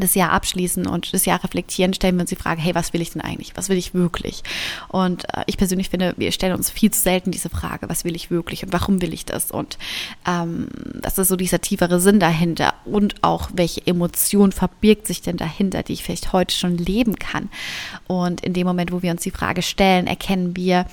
das 0.00 0.14
Jahr 0.14 0.32
abschließen 0.32 0.86
und 0.86 1.12
das 1.12 1.24
Jahr 1.24 1.42
reflektieren, 1.42 1.94
stellen 1.94 2.16
wir 2.16 2.22
uns 2.22 2.30
die 2.30 2.36
Frage, 2.36 2.60
hey, 2.60 2.74
was 2.74 2.92
will 2.92 3.00
ich 3.00 3.10
denn 3.10 3.22
eigentlich? 3.22 3.56
Was 3.56 3.68
will 3.68 3.76
ich 3.76 3.94
wirklich? 3.94 4.42
Und 4.88 5.24
äh, 5.34 5.44
ich 5.46 5.56
persönlich 5.56 5.88
finde, 5.88 6.14
wir 6.16 6.32
stellen 6.32 6.54
uns 6.54 6.70
viel 6.70 6.90
zu 6.90 7.00
selten 7.00 7.30
diese 7.30 7.50
Frage, 7.50 7.88
was 7.88 8.04
will 8.04 8.16
ich 8.16 8.30
wirklich 8.30 8.64
und 8.64 8.72
warum 8.72 9.00
will 9.02 9.12
ich 9.12 9.24
das? 9.24 9.50
Und 9.50 9.78
ähm, 10.26 10.68
das 11.00 11.18
ist 11.18 11.28
so 11.28 11.36
dieser 11.36 11.60
tiefere 11.60 12.00
Sinn 12.00 12.20
dahinter 12.20 12.74
und 12.84 13.22
auch, 13.22 13.50
welche 13.52 13.86
Emotion 13.86 14.52
verbirgt 14.52 15.06
sich 15.06 15.22
denn 15.22 15.36
dahinter, 15.36 15.82
die 15.82 15.94
ich 15.94 16.04
vielleicht 16.04 16.32
heute 16.32 16.54
schon 16.54 16.76
leben 16.76 17.16
kann. 17.16 17.48
Und 18.06 18.40
in 18.40 18.52
dem 18.52 18.66
Moment, 18.66 18.92
wo 18.92 19.02
wir 19.02 19.10
uns 19.10 19.22
die 19.22 19.30
Frage 19.30 19.62
stellen, 19.62 20.06
erkennen 20.06 20.56
wir, 20.56 20.86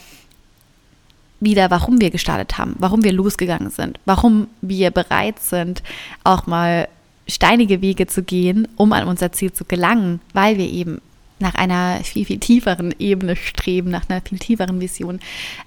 wieder, 1.39 1.69
warum 1.69 1.99
wir 1.99 2.11
gestartet 2.11 2.57
haben, 2.57 2.75
warum 2.79 3.03
wir 3.03 3.13
losgegangen 3.13 3.69
sind, 3.69 3.99
warum 4.05 4.47
wir 4.61 4.91
bereit 4.91 5.39
sind, 5.39 5.83
auch 6.23 6.47
mal 6.47 6.87
steinige 7.27 7.81
Wege 7.81 8.07
zu 8.07 8.23
gehen, 8.23 8.67
um 8.75 8.93
an 8.93 9.07
unser 9.07 9.31
Ziel 9.31 9.51
zu 9.53 9.65
gelangen, 9.65 10.19
weil 10.33 10.57
wir 10.57 10.69
eben 10.69 11.01
nach 11.39 11.55
einer 11.55 12.01
viel, 12.03 12.25
viel 12.25 12.39
tieferen 12.39 12.95
Ebene 12.97 13.35
streben, 13.35 13.89
nach 13.89 14.07
einer 14.09 14.21
viel 14.21 14.39
tieferen 14.39 14.79
Vision 14.79 15.19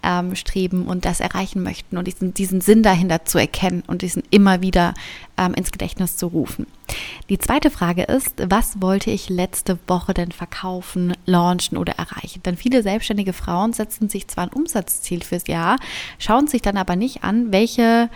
ähm, 0.03 0.35
streben 0.35 0.87
und 0.87 1.05
das 1.05 1.21
erreichen 1.21 1.63
möchten 1.63 1.99
und 1.99 2.07
diesen, 2.07 2.33
diesen 2.33 2.61
Sinn 2.63 2.83
dahinter 2.83 3.27
zu 3.27 3.39
erkennen 3.39 3.83
und 3.87 4.01
diesen 4.01 4.23
immer 4.31 4.63
wieder 4.63 4.95
ähm, 5.37 5.53
ins 5.55 5.71
Gedächtnis 5.71 6.17
zu 6.17 6.29
rufen. 6.29 6.67
Die 7.29 7.39
zweite 7.39 7.71
Frage 7.71 8.05
ist, 8.05 8.35
was 8.49 8.81
wollte 8.81 9.11
ich 9.11 9.29
letzte 9.29 9.79
Woche 9.87 10.15
denn 10.15 10.33
verkaufen, 10.33 11.13
launchen 11.27 11.77
oder 11.77 11.93
erreichen? 11.93 12.43
Denn 12.45 12.57
viele 12.57 12.83
selbstständige 12.83 13.35
Frauen 13.35 13.75
setzen 13.75 14.09
sich 14.09 14.27
zwar 14.27 14.45
ein 14.45 14.53
Umsatzziel 14.55 15.23
fürs 15.23 15.47
Jahr, 15.49 15.77
schauen 16.19 16.47
sich 16.47 16.63
dann 16.63 16.79
aber 16.79 16.97
nicht 16.97 17.25
an, 17.25 17.53
welche 17.53 18.09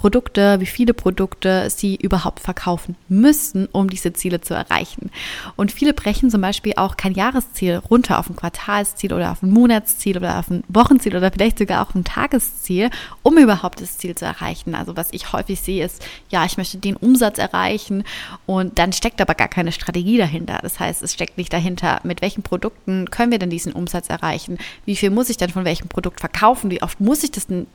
Produkte, 0.00 0.60
wie 0.60 0.66
viele 0.66 0.94
Produkte 0.94 1.68
sie 1.68 1.94
überhaupt 1.94 2.40
verkaufen 2.40 2.96
müssen, 3.08 3.68
um 3.70 3.90
diese 3.90 4.14
Ziele 4.14 4.40
zu 4.40 4.54
erreichen. 4.54 5.10
Und 5.56 5.72
viele 5.72 5.92
brechen 5.92 6.30
zum 6.30 6.40
Beispiel 6.40 6.72
auch 6.76 6.96
kein 6.96 7.12
Jahresziel 7.12 7.76
runter 7.76 8.18
auf 8.18 8.30
ein 8.30 8.36
Quartalsziel 8.36 9.12
oder 9.12 9.30
auf 9.30 9.42
ein 9.42 9.50
Monatsziel 9.50 10.16
oder 10.16 10.38
auf 10.38 10.48
ein 10.48 10.64
Wochenziel 10.68 11.14
oder 11.14 11.30
vielleicht 11.30 11.58
sogar 11.58 11.86
auch 11.86 11.94
ein 11.94 12.04
Tagesziel, 12.04 12.88
um 13.22 13.36
überhaupt 13.36 13.82
das 13.82 13.98
Ziel 13.98 14.14
zu 14.14 14.24
erreichen. 14.24 14.74
Also 14.74 14.96
was 14.96 15.12
ich 15.12 15.34
häufig 15.34 15.60
sehe 15.60 15.84
ist, 15.84 16.02
ja, 16.30 16.46
ich 16.46 16.56
möchte 16.56 16.78
den 16.78 16.96
Umsatz 16.96 17.36
erreichen 17.36 18.04
und 18.46 18.78
dann 18.78 18.94
steckt 18.94 19.20
aber 19.20 19.34
gar 19.34 19.48
keine 19.48 19.70
Strategie 19.70 20.16
dahinter. 20.16 20.60
Das 20.62 20.80
heißt, 20.80 21.02
es 21.02 21.12
steckt 21.12 21.36
nicht 21.36 21.52
dahinter, 21.52 22.00
mit 22.04 22.22
welchen 22.22 22.42
Produkten 22.42 23.10
können 23.10 23.32
wir 23.32 23.38
denn 23.38 23.50
diesen 23.50 23.74
Umsatz 23.74 24.08
erreichen? 24.08 24.56
Wie 24.86 24.96
viel 24.96 25.10
muss 25.10 25.28
ich 25.28 25.36
denn 25.36 25.50
von 25.50 25.66
welchem 25.66 25.88
Produkt 25.88 26.20
verkaufen? 26.20 26.70
Wie 26.70 26.82
oft 26.82 27.00
muss 27.00 27.22
ich 27.22 27.32
das 27.32 27.48
zum 27.48 27.66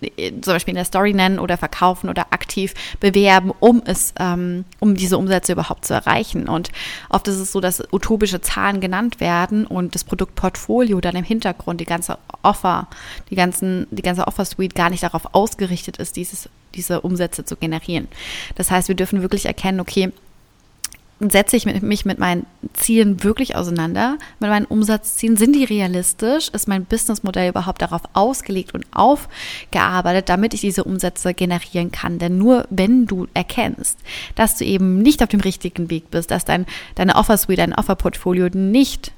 Beispiel 0.43 0.71
in 0.71 0.77
der 0.77 0.85
Story 0.85 1.13
nennen 1.13 1.37
oder 1.37 1.57
verkaufen 1.57 2.14
oder 2.15 2.27
aktiv 2.31 2.73
bewerben, 2.99 3.51
um 3.59 3.81
es, 3.85 4.13
ähm, 4.19 4.63
um 4.79 4.95
diese 4.95 5.17
Umsätze 5.17 5.51
überhaupt 5.51 5.85
zu 5.85 5.93
erreichen. 5.93 6.47
Und 6.47 6.71
oft 7.09 7.27
ist 7.27 7.39
es 7.39 7.51
so, 7.51 7.59
dass 7.59 7.83
utopische 7.91 8.41
Zahlen 8.41 8.79
genannt 8.79 9.19
werden 9.19 9.67
und 9.67 9.95
das 9.95 10.05
Produktportfolio 10.05 11.01
dann 11.01 11.15
im 11.15 11.25
Hintergrund, 11.25 11.81
die 11.81 11.85
ganze 11.85 12.17
Offer, 12.41 12.87
die 13.29 13.35
ganzen, 13.35 13.87
die 13.91 14.01
ganze 14.01 14.27
Offer-Suite 14.27 14.75
gar 14.75 14.89
nicht 14.89 15.03
darauf 15.03 15.33
ausgerichtet 15.33 15.97
ist, 15.97 16.15
dieses, 16.15 16.49
diese 16.73 17.01
Umsätze 17.01 17.43
zu 17.43 17.57
generieren. 17.57 18.07
Das 18.55 18.71
heißt, 18.71 18.87
wir 18.87 18.95
dürfen 18.95 19.21
wirklich 19.21 19.45
erkennen, 19.45 19.79
okay, 19.79 20.11
setze 21.29 21.55
ich 21.55 21.65
mich 21.65 22.05
mit 22.05 22.19
meinen 22.19 22.45
Zielen 22.73 23.23
wirklich 23.23 23.55
auseinander, 23.55 24.17
mit 24.39 24.49
meinen 24.49 24.65
Umsatzzielen? 24.65 25.37
Sind 25.37 25.55
die 25.55 25.63
realistisch? 25.63 26.49
Ist 26.49 26.67
mein 26.67 26.85
Businessmodell 26.85 27.49
überhaupt 27.49 27.81
darauf 27.81 28.01
ausgelegt 28.13 28.73
und 28.73 28.85
aufgearbeitet, 28.91 30.29
damit 30.29 30.53
ich 30.53 30.61
diese 30.61 30.83
Umsätze 30.83 31.33
generieren 31.33 31.91
kann? 31.91 32.19
Denn 32.19 32.37
nur 32.37 32.65
wenn 32.69 33.05
du 33.05 33.27
erkennst, 33.33 33.99
dass 34.35 34.57
du 34.57 34.65
eben 34.65 34.99
nicht 35.01 35.21
auf 35.23 35.29
dem 35.29 35.41
richtigen 35.41 35.89
Weg 35.89 36.11
bist, 36.11 36.31
dass 36.31 36.45
dein, 36.45 36.65
deine 36.95 37.15
Offer-Suite, 37.15 37.59
dein 37.59 37.75
Offer-Portfolio 37.75 38.49
nicht 38.53 39.11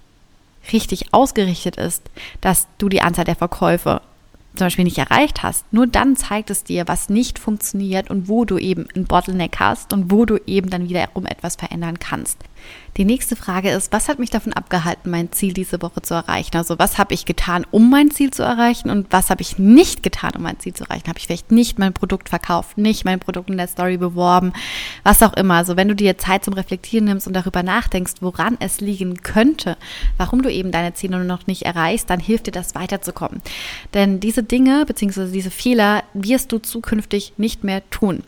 richtig 0.72 1.14
ausgerichtet 1.14 1.78
ist, 1.78 2.04
dass 2.42 2.68
du 2.78 2.90
die 2.90 3.02
Anzahl 3.02 3.26
der 3.26 3.36
Verkäufe 3.36 4.02
zum 4.58 4.66
Beispiel 4.66 4.86
nicht 4.86 4.98
erreicht 4.98 5.44
hast, 5.44 5.72
nur 5.72 5.88
dann 5.88 6.16
zeigt 6.16 6.50
es 6.50 6.64
dir, 6.64 6.88
was 6.88 7.10
nicht 7.10 7.40
funktioniert 7.40 8.10
und 8.10 8.28
wo 8.28 8.46
du 8.46 8.58
eben 8.58 8.88
ein 8.96 9.06
Bottleneck 9.06 9.60
hast 9.60 9.94
und 9.94 10.12
wo 10.12 10.26
du 10.26 10.38
eben 10.46 10.70
dann 10.70 10.90
wiederum 10.90 11.26
etwas 11.26 11.56
verändern 11.56 12.00
kannst. 12.00 12.38
Die 12.98 13.06
nächste 13.06 13.36
Frage 13.36 13.70
ist, 13.70 13.94
was 13.94 14.10
hat 14.10 14.18
mich 14.18 14.32
davon 14.32 14.54
abgehalten, 14.54 15.12
mein 15.12 15.32
Ziel 15.32 15.54
diese 15.54 15.84
Woche 15.84 16.02
zu 16.02 16.16
erreichen? 16.16 16.58
Also 16.58 16.80
was 16.80 16.98
habe 16.98 17.14
ich 17.14 17.26
getan, 17.26 17.64
um 17.70 17.92
mein 17.92 18.10
Ziel 18.10 18.32
zu 18.32 18.42
erreichen 18.42 18.90
und 18.90 19.06
was 19.12 19.30
habe 19.30 19.44
ich 19.44 19.60
nicht 19.60 20.02
getan, 20.02 20.32
um 20.36 20.42
mein 20.42 20.60
Ziel 20.60 20.74
zu 20.74 20.86
erreichen? 20.86 21.08
Habe 21.08 21.20
ich 21.20 21.28
vielleicht 21.28 21.52
nicht 21.52 21.78
mein 21.78 21.94
Produkt 21.94 22.30
verkauft, 22.30 22.80
nicht 22.80 23.06
mein 23.06 23.20
Produkt 23.20 23.52
in 23.52 23.58
der 23.58 23.68
Story 23.68 23.98
beworben, 23.98 24.52
was 25.04 25.22
auch 25.22 25.34
immer. 25.34 25.54
Also 25.54 25.78
wenn 25.78 25.88
du 25.88 25.96
dir 25.96 26.18
Zeit 26.18 26.44
zum 26.44 26.56
Reflektieren 26.56 27.06
nimmst 27.06 27.28
und 27.28 27.34
darüber 27.34 27.62
nachdenkst, 27.62 28.16
woran 28.22 28.58
es 28.60 28.82
liegen 28.82 29.22
könnte, 29.22 29.78
warum 30.18 30.42
du 30.42 30.52
eben 30.52 30.72
deine 30.72 30.96
Ziele 30.96 31.24
noch 31.24 31.46
nicht 31.46 31.64
erreichst, 31.64 32.10
dann 32.10 32.20
hilft 32.20 32.48
dir 32.48 32.52
das 32.52 32.74
weiterzukommen. 32.74 33.44
Denn 33.94 34.20
diese 34.20 34.42
Dinge 34.42 34.86
bzw. 34.88 35.30
diese 35.32 35.52
Fehler 35.52 36.04
wirst 36.16 36.52
du 36.52 36.58
zukünftig 36.58 37.34
nicht 37.38 37.64
mehr 37.64 37.88
tun. 37.92 38.24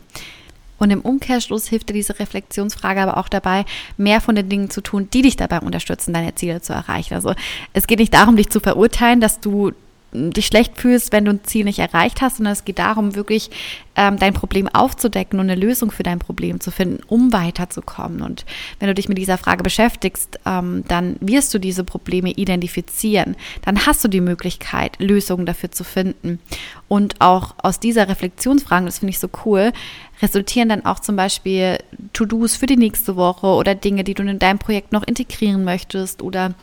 Und 0.80 0.90
im 0.90 1.02
Umkehrschluss 1.02 1.68
hilft 1.68 1.90
dir 1.90 1.92
diese 1.92 2.18
Reflexionsfrage 2.18 3.02
aber 3.02 3.18
auch 3.18 3.28
dabei, 3.28 3.66
mehr 3.96 4.20
von 4.20 4.34
den 4.34 4.48
Dingen 4.48 4.70
zu 4.70 4.80
tun, 4.80 5.08
die 5.12 5.22
dich 5.22 5.36
dabei 5.36 5.60
unterstützen, 5.60 6.14
deine 6.14 6.34
Ziele 6.34 6.62
zu 6.62 6.72
erreichen. 6.72 7.14
Also 7.14 7.34
es 7.74 7.86
geht 7.86 8.00
nicht 8.00 8.14
darum, 8.14 8.34
dich 8.34 8.50
zu 8.50 8.60
verurteilen, 8.60 9.20
dass 9.20 9.40
du 9.40 9.72
dich 10.12 10.46
schlecht 10.46 10.76
fühlst, 10.76 11.12
wenn 11.12 11.24
du 11.24 11.32
ein 11.32 11.44
Ziel 11.44 11.64
nicht 11.64 11.78
erreicht 11.78 12.20
hast, 12.20 12.38
sondern 12.38 12.54
es 12.54 12.64
geht 12.64 12.78
darum, 12.78 13.14
wirklich 13.14 13.50
ähm, 14.00 14.16
dein 14.18 14.32
Problem 14.32 14.66
aufzudecken 14.66 15.38
und 15.38 15.50
eine 15.50 15.60
Lösung 15.60 15.90
für 15.90 16.02
dein 16.02 16.18
Problem 16.18 16.58
zu 16.58 16.70
finden, 16.70 17.00
um 17.06 17.34
weiterzukommen. 17.34 18.22
Und 18.22 18.46
wenn 18.78 18.88
du 18.88 18.94
dich 18.94 19.10
mit 19.10 19.18
dieser 19.18 19.36
Frage 19.36 19.62
beschäftigst, 19.62 20.40
ähm, 20.46 20.84
dann 20.88 21.16
wirst 21.20 21.52
du 21.52 21.58
diese 21.58 21.84
Probleme 21.84 22.30
identifizieren. 22.30 23.36
Dann 23.60 23.84
hast 23.84 24.02
du 24.02 24.08
die 24.08 24.22
Möglichkeit, 24.22 24.98
Lösungen 25.00 25.44
dafür 25.44 25.70
zu 25.70 25.84
finden. 25.84 26.38
Und 26.88 27.20
auch 27.20 27.54
aus 27.62 27.78
dieser 27.78 28.08
Reflexionsfrage, 28.08 28.86
das 28.86 29.00
finde 29.00 29.10
ich 29.10 29.18
so 29.18 29.28
cool, 29.44 29.70
resultieren 30.22 30.70
dann 30.70 30.84
auch 30.84 31.00
zum 31.00 31.16
Beispiel 31.16 31.78
To-Dos 32.12 32.56
für 32.56 32.66
die 32.66 32.76
nächste 32.76 33.16
Woche 33.16 33.46
oder 33.46 33.74
Dinge, 33.74 34.04
die 34.04 34.14
du 34.14 34.22
in 34.22 34.38
deinem 34.38 34.58
Projekt 34.58 34.92
noch 34.92 35.02
integrieren 35.02 35.64
möchtest 35.64 36.22
oder 36.22 36.54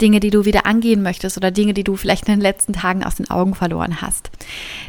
Dinge, 0.00 0.20
die 0.20 0.30
du 0.30 0.44
wieder 0.44 0.66
angehen 0.66 1.02
möchtest 1.02 1.36
oder 1.36 1.50
Dinge, 1.50 1.74
die 1.74 1.84
du 1.84 1.96
vielleicht 1.96 2.28
in 2.28 2.34
den 2.34 2.40
letzten 2.40 2.72
Tagen 2.72 3.04
aus 3.04 3.16
den 3.16 3.30
Augen 3.30 3.54
verloren 3.54 4.00
hast. 4.02 4.30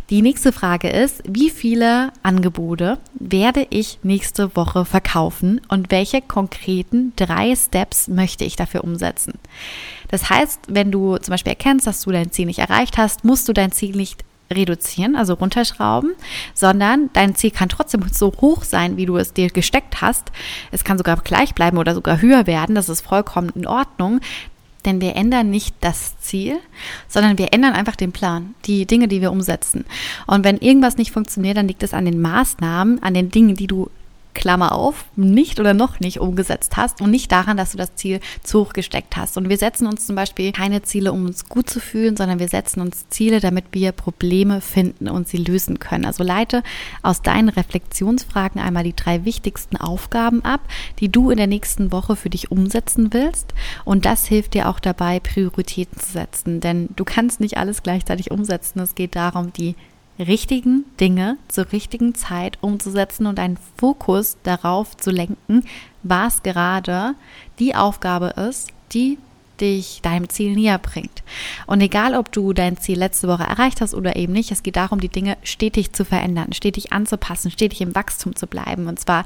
Die 0.10 0.22
nächste 0.22 0.52
Frage 0.52 0.90
ist, 0.90 1.24
wie 1.28 1.50
viele 1.50 1.97
Angebote 2.24 2.98
werde 3.14 3.68
ich 3.70 4.00
nächste 4.04 4.56
Woche 4.56 4.86
verkaufen 4.86 5.62
und 5.68 5.92
welche 5.92 6.22
konkreten 6.22 7.14
drei 7.16 7.56
Steps 7.56 8.08
möchte 8.08 8.46
ich 8.46 8.56
dafür 8.56 8.84
umsetzen? 8.84 9.34
Das 10.10 10.30
heißt, 10.30 10.62
wenn 10.68 10.92
du 10.92 11.18
zum 11.18 11.34
Beispiel 11.34 11.52
erkennst, 11.52 11.88
dass 11.88 12.02
du 12.02 12.12
dein 12.12 12.32
Ziel 12.32 12.46
nicht 12.46 12.60
erreicht 12.60 12.98
hast, 12.98 13.26
musst 13.26 13.48
du 13.48 13.54
dein 13.54 13.72
Ziel 13.72 13.96
nicht 13.96 14.24
reduzieren, 14.52 15.16
also 15.16 15.34
runterschrauben, 15.34 16.12
sondern 16.54 17.10
dein 17.14 17.36
Ziel 17.36 17.52
kann 17.52 17.70
trotzdem 17.70 18.06
so 18.12 18.32
hoch 18.40 18.64
sein, 18.64 18.98
wie 18.98 19.06
du 19.06 19.18
es 19.18 19.34
dir 19.34 19.50
gesteckt 19.50 20.02
hast. 20.02 20.32
Es 20.72 20.84
kann 20.84 20.98
sogar 20.98 21.18
gleich 21.18 21.54
bleiben 21.54 21.78
oder 21.78 21.94
sogar 21.94 22.22
höher 22.22 22.48
werden. 22.48 22.76
Das 22.76 22.90
ist 22.90 23.02
vollkommen 23.02 23.50
in 23.56 23.68
Ordnung. 23.68 24.22
Denn 24.88 25.02
wir 25.02 25.18
ändern 25.18 25.52
nicht 25.52 25.76
das 25.82 26.18
Ziel, 26.20 26.60
sondern 27.10 27.38
wir 27.38 27.54
ändern 27.54 27.74
einfach 27.74 27.98
den 27.98 28.14
Plan, 28.14 28.56
die 28.64 28.86
Dinge, 28.86 29.10
die 29.10 29.20
wir 29.20 29.34
umsetzen. 29.34 29.84
Und 30.28 30.46
wenn 30.46 30.58
irgendwas 30.58 30.96
nicht 30.96 31.12
funktioniert, 31.12 31.58
dann 31.58 31.68
liegt 31.68 31.84
es 31.84 31.94
an 31.94 32.06
den 32.06 32.22
Maßnahmen, 32.22 33.04
an 33.04 33.14
den 33.14 33.30
Dingen, 33.30 33.56
die 33.56 33.68
du 33.68 33.90
Klammer 34.38 34.72
auf, 34.72 35.06
nicht 35.16 35.60
oder 35.60 35.74
noch 35.74 36.00
nicht 36.00 36.20
umgesetzt 36.20 36.78
hast 36.78 37.02
und 37.02 37.10
nicht 37.10 37.32
daran, 37.32 37.58
dass 37.58 37.72
du 37.72 37.78
das 37.78 37.96
Ziel 37.96 38.20
zu 38.44 38.62
hoch 38.62 38.74
gesteckt 38.74 39.18
hast. 39.18 39.36
Und 39.36 39.50
wir 39.50 39.58
setzen 39.58 39.88
uns 39.88 40.06
zum 40.06 40.16
Beispiel 40.16 40.52
keine 40.52 40.84
Ziele, 40.84 41.12
um 41.12 41.26
uns 41.26 41.50
gut 41.50 41.70
zu 41.70 41.80
fühlen, 41.80 42.16
sondern 42.16 42.38
wir 42.38 42.48
setzen 42.48 42.82
uns 42.82 43.10
Ziele, 43.10 43.40
damit 43.40 43.66
wir 43.72 43.92
Probleme 43.92 44.62
finden 44.62 45.10
und 45.10 45.28
sie 45.28 45.38
lösen 45.38 45.80
können. 45.80 46.06
Also 46.06 46.24
leite 46.24 46.62
aus 47.02 47.24
deinen 47.24 47.50
Reflexionsfragen 47.50 48.62
einmal 48.62 48.84
die 48.84 48.96
drei 48.96 49.26
wichtigsten 49.26 49.76
Aufgaben 49.76 50.46
ab, 50.46 50.62
die 51.00 51.10
du 51.10 51.32
in 51.32 51.38
der 51.38 51.48
nächsten 51.48 51.92
Woche 51.92 52.16
für 52.16 52.30
dich 52.30 52.52
umsetzen 52.52 53.14
willst. 53.14 53.56
Und 53.86 54.06
das 54.06 54.28
hilft 54.28 54.54
dir 54.54 54.70
auch 54.70 54.80
dabei, 54.80 55.20
Prioritäten 55.20 56.00
zu 56.00 56.12
setzen. 56.12 56.60
Denn 56.60 56.90
du 56.96 57.04
kannst 57.06 57.40
nicht 57.40 57.58
alles 57.58 57.82
gleichzeitig 57.82 58.30
umsetzen. 58.30 58.80
Es 58.82 58.94
geht 58.94 59.16
darum, 59.16 59.52
die 59.52 59.76
richtigen 60.20 60.86
Dinge 61.00 61.38
zur 61.48 61.72
richtigen 61.72 62.16
Zeit 62.16 62.58
umzusetzen 62.62 63.26
und 63.26 63.40
einen 63.40 63.58
Fokus 63.78 64.38
darauf 64.44 64.98
zu 64.98 65.12
lenken, 65.12 65.64
was 66.04 66.44
gerade 66.44 67.16
die 67.60 67.76
Aufgabe 67.76 68.28
ist, 68.50 68.70
die 68.94 69.18
dich 69.60 70.02
deinem 70.04 70.30
Ziel 70.30 70.54
näher 70.54 70.78
bringt. 70.78 71.24
Und 71.66 71.82
egal, 71.82 72.16
ob 72.16 72.32
du 72.32 72.54
dein 72.54 72.78
Ziel 72.78 73.00
letzte 73.00 73.28
Woche 73.28 73.44
erreicht 73.44 73.82
hast 73.82 73.94
oder 73.94 74.16
eben 74.16 74.34
nicht, 74.34 74.52
es 74.52 74.64
geht 74.64 74.76
darum, 74.76 75.00
die 75.00 75.10
Dinge 75.10 75.38
stetig 75.44 75.94
zu 75.94 76.06
verändern, 76.06 76.54
stetig 76.54 76.94
anzupassen, 76.94 77.50
stetig 77.52 77.82
im 77.82 77.96
Wachstum 77.96 78.36
zu 78.36 78.48
bleiben. 78.48 78.88
Und 78.88 79.00
zwar 79.00 79.26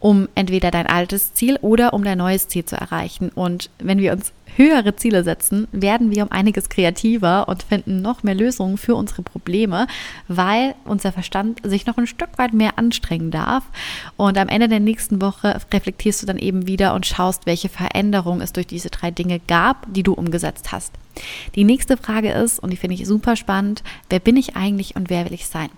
um 0.00 0.28
entweder 0.34 0.70
dein 0.70 0.86
altes 0.86 1.34
Ziel 1.34 1.58
oder 1.60 1.92
um 1.92 2.02
dein 2.02 2.18
neues 2.18 2.48
Ziel 2.48 2.64
zu 2.64 2.74
erreichen. 2.74 3.28
Und 3.28 3.70
wenn 3.78 3.98
wir 3.98 4.12
uns 4.12 4.32
höhere 4.56 4.96
Ziele 4.96 5.24
setzen, 5.24 5.68
werden 5.72 6.10
wir 6.10 6.22
um 6.22 6.32
einiges 6.32 6.68
kreativer 6.68 7.48
und 7.48 7.62
finden 7.62 8.02
noch 8.02 8.22
mehr 8.22 8.34
Lösungen 8.34 8.78
für 8.78 8.94
unsere 8.94 9.22
Probleme, 9.22 9.86
weil 10.28 10.74
unser 10.84 11.12
Verstand 11.12 11.60
sich 11.64 11.86
noch 11.86 11.98
ein 11.98 12.06
Stück 12.06 12.30
weit 12.36 12.52
mehr 12.52 12.78
anstrengen 12.78 13.30
darf. 13.30 13.64
Und 14.16 14.38
am 14.38 14.48
Ende 14.48 14.68
der 14.68 14.80
nächsten 14.80 15.20
Woche 15.20 15.60
reflektierst 15.72 16.22
du 16.22 16.26
dann 16.26 16.38
eben 16.38 16.66
wieder 16.66 16.94
und 16.94 17.06
schaust, 17.06 17.46
welche 17.46 17.68
Veränderungen 17.68 18.40
es 18.40 18.52
durch 18.52 18.66
diese 18.66 18.90
drei 18.90 19.10
Dinge 19.10 19.40
gab, 19.46 19.86
die 19.92 20.02
du 20.02 20.12
umgesetzt 20.12 20.72
hast. 20.72 20.92
Die 21.54 21.64
nächste 21.64 21.96
Frage 21.96 22.30
ist, 22.32 22.58
und 22.58 22.70
die 22.70 22.76
finde 22.76 22.94
ich 22.94 23.06
super 23.06 23.36
spannend, 23.36 23.82
wer 24.08 24.20
bin 24.20 24.36
ich 24.36 24.56
eigentlich 24.56 24.96
und 24.96 25.10
wer 25.10 25.24
will 25.24 25.34
ich 25.34 25.46
sein? 25.46 25.70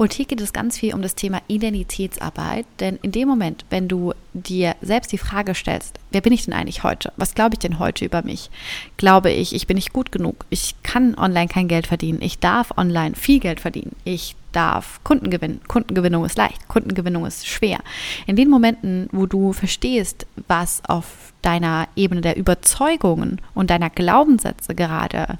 Und 0.00 0.14
hier 0.14 0.24
geht 0.24 0.40
es 0.40 0.54
ganz 0.54 0.78
viel 0.78 0.94
um 0.94 1.02
das 1.02 1.14
Thema 1.14 1.42
Identitätsarbeit, 1.46 2.64
denn 2.78 2.98
in 3.02 3.12
dem 3.12 3.28
Moment, 3.28 3.66
wenn 3.68 3.86
du 3.86 4.14
dir 4.32 4.74
selbst 4.80 5.12
die 5.12 5.18
Frage 5.18 5.54
stellst, 5.54 6.00
wer 6.10 6.22
bin 6.22 6.32
ich 6.32 6.46
denn 6.46 6.54
eigentlich 6.54 6.84
heute? 6.84 7.12
Was 7.18 7.34
glaube 7.34 7.56
ich 7.56 7.58
denn 7.58 7.78
heute 7.78 8.06
über 8.06 8.22
mich? 8.22 8.48
Glaube 8.96 9.30
ich, 9.30 9.54
ich 9.54 9.66
bin 9.66 9.74
nicht 9.74 9.92
gut 9.92 10.10
genug? 10.10 10.46
Ich 10.48 10.74
kann 10.82 11.18
online 11.18 11.48
kein 11.48 11.68
Geld 11.68 11.86
verdienen. 11.86 12.22
Ich 12.22 12.38
darf 12.38 12.78
online 12.78 13.14
viel 13.14 13.40
Geld 13.40 13.60
verdienen. 13.60 13.94
Ich 14.04 14.36
darf 14.52 15.04
Kunden 15.04 15.28
gewinnen. 15.28 15.60
Kundengewinnung 15.68 16.24
ist 16.24 16.38
leicht, 16.38 16.66
Kundengewinnung 16.66 17.26
ist 17.26 17.46
schwer. 17.46 17.80
In 18.26 18.36
den 18.36 18.48
Momenten, 18.48 19.06
wo 19.12 19.26
du 19.26 19.52
verstehst, 19.52 20.26
was 20.48 20.80
auf 20.88 21.34
deiner 21.42 21.88
Ebene 21.94 22.22
der 22.22 22.38
Überzeugungen 22.38 23.38
und 23.52 23.68
deiner 23.68 23.90
Glaubenssätze 23.90 24.74
gerade 24.74 25.38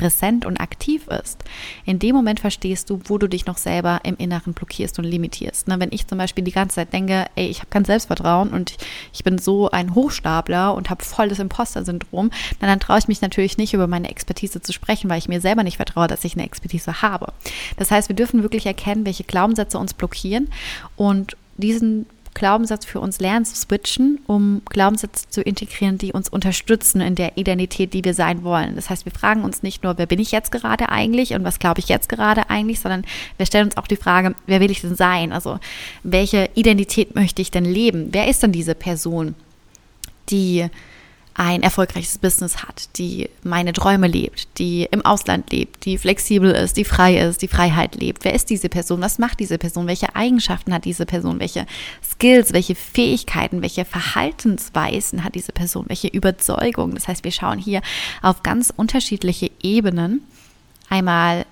präsent 0.00 0.46
und 0.46 0.60
aktiv 0.60 1.06
ist, 1.08 1.44
in 1.84 1.98
dem 1.98 2.14
Moment 2.14 2.40
verstehst 2.40 2.88
du, 2.88 3.00
wo 3.04 3.18
du 3.18 3.28
dich 3.28 3.44
noch 3.44 3.58
selber 3.58 4.00
im 4.04 4.16
Inneren 4.16 4.54
blockierst 4.54 4.98
und 4.98 5.04
limitierst. 5.04 5.68
Na, 5.68 5.78
wenn 5.78 5.92
ich 5.92 6.06
zum 6.06 6.16
Beispiel 6.16 6.42
die 6.42 6.52
ganze 6.52 6.76
Zeit 6.76 6.92
denke, 6.92 7.26
ey, 7.36 7.48
ich 7.48 7.58
habe 7.58 7.68
kein 7.68 7.84
Selbstvertrauen 7.84 8.48
und 8.48 8.78
ich 9.12 9.22
bin 9.24 9.36
so 9.36 9.70
ein 9.70 9.94
Hochstapler 9.94 10.74
und 10.74 10.88
habe 10.88 11.04
voll 11.04 11.28
das 11.28 11.38
Imposter-Syndrom, 11.38 12.30
dann 12.60 12.80
traue 12.80 12.98
ich 12.98 13.08
mich 13.08 13.20
natürlich 13.20 13.58
nicht 13.58 13.74
über 13.74 13.86
meine 13.86 14.08
Expertise 14.08 14.62
zu 14.62 14.72
sprechen, 14.72 15.10
weil 15.10 15.18
ich 15.18 15.28
mir 15.28 15.42
selber 15.42 15.62
nicht 15.62 15.76
vertraue, 15.76 16.06
dass 16.06 16.24
ich 16.24 16.32
eine 16.34 16.44
Expertise 16.44 17.02
habe. 17.02 17.32
Das 17.76 17.90
heißt, 17.90 18.08
wir 18.08 18.16
dürfen 18.16 18.42
wirklich 18.42 18.64
erkennen, 18.64 19.04
welche 19.04 19.24
Glaubenssätze 19.24 19.78
uns 19.78 19.92
blockieren 19.92 20.48
und 20.96 21.36
diesen 21.58 22.06
Glaubenssatz 22.34 22.84
für 22.84 23.00
uns 23.00 23.20
lernen 23.20 23.44
zu 23.44 23.56
switchen, 23.56 24.20
um 24.26 24.62
Glaubenssätze 24.66 25.28
zu 25.28 25.42
integrieren, 25.42 25.98
die 25.98 26.12
uns 26.12 26.28
unterstützen 26.28 27.00
in 27.00 27.14
der 27.14 27.36
Identität, 27.36 27.92
die 27.92 28.04
wir 28.04 28.14
sein 28.14 28.44
wollen. 28.44 28.76
Das 28.76 28.88
heißt, 28.88 29.04
wir 29.04 29.12
fragen 29.12 29.42
uns 29.42 29.62
nicht 29.62 29.82
nur, 29.82 29.98
wer 29.98 30.06
bin 30.06 30.20
ich 30.20 30.30
jetzt 30.30 30.52
gerade 30.52 30.88
eigentlich 30.90 31.34
und 31.34 31.44
was 31.44 31.58
glaube 31.58 31.80
ich 31.80 31.88
jetzt 31.88 32.08
gerade 32.08 32.48
eigentlich, 32.48 32.80
sondern 32.80 33.04
wir 33.36 33.46
stellen 33.46 33.66
uns 33.66 33.76
auch 33.76 33.86
die 33.86 33.96
Frage, 33.96 34.34
wer 34.46 34.60
will 34.60 34.70
ich 34.70 34.80
denn 34.80 34.94
sein? 34.94 35.32
Also, 35.32 35.58
welche 36.02 36.48
Identität 36.54 37.14
möchte 37.14 37.42
ich 37.42 37.50
denn 37.50 37.64
leben? 37.64 38.08
Wer 38.12 38.28
ist 38.28 38.42
denn 38.42 38.52
diese 38.52 38.74
Person, 38.74 39.34
die 40.30 40.68
ein 41.34 41.62
erfolgreiches 41.62 42.18
Business 42.18 42.62
hat, 42.62 42.88
die 42.96 43.30
meine 43.42 43.72
Träume 43.72 44.08
lebt, 44.08 44.48
die 44.58 44.88
im 44.90 45.04
Ausland 45.04 45.50
lebt, 45.52 45.84
die 45.84 45.96
flexibel 45.96 46.50
ist, 46.50 46.76
die 46.76 46.84
frei 46.84 47.18
ist, 47.18 47.42
die 47.42 47.48
Freiheit 47.48 47.94
lebt. 47.94 48.24
Wer 48.24 48.34
ist 48.34 48.50
diese 48.50 48.68
Person? 48.68 49.00
Was 49.00 49.18
macht 49.18 49.40
diese 49.40 49.56
Person? 49.56 49.86
Welche 49.86 50.14
Eigenschaften 50.16 50.74
hat 50.74 50.84
diese 50.84 51.06
Person? 51.06 51.40
Welche 51.40 51.66
Skills, 52.02 52.52
welche 52.52 52.74
Fähigkeiten, 52.74 53.62
welche 53.62 53.84
Verhaltensweisen 53.84 55.24
hat 55.24 55.34
diese 55.34 55.52
Person? 55.52 55.84
Welche 55.88 56.08
Überzeugungen? 56.08 56.94
Das 56.94 57.08
heißt, 57.08 57.24
wir 57.24 57.32
schauen 57.32 57.58
hier 57.58 57.80
auf 58.22 58.42
ganz 58.42 58.72
unterschiedliche 58.76 59.50
Ebenen 59.62 60.22
einmal 60.88 61.46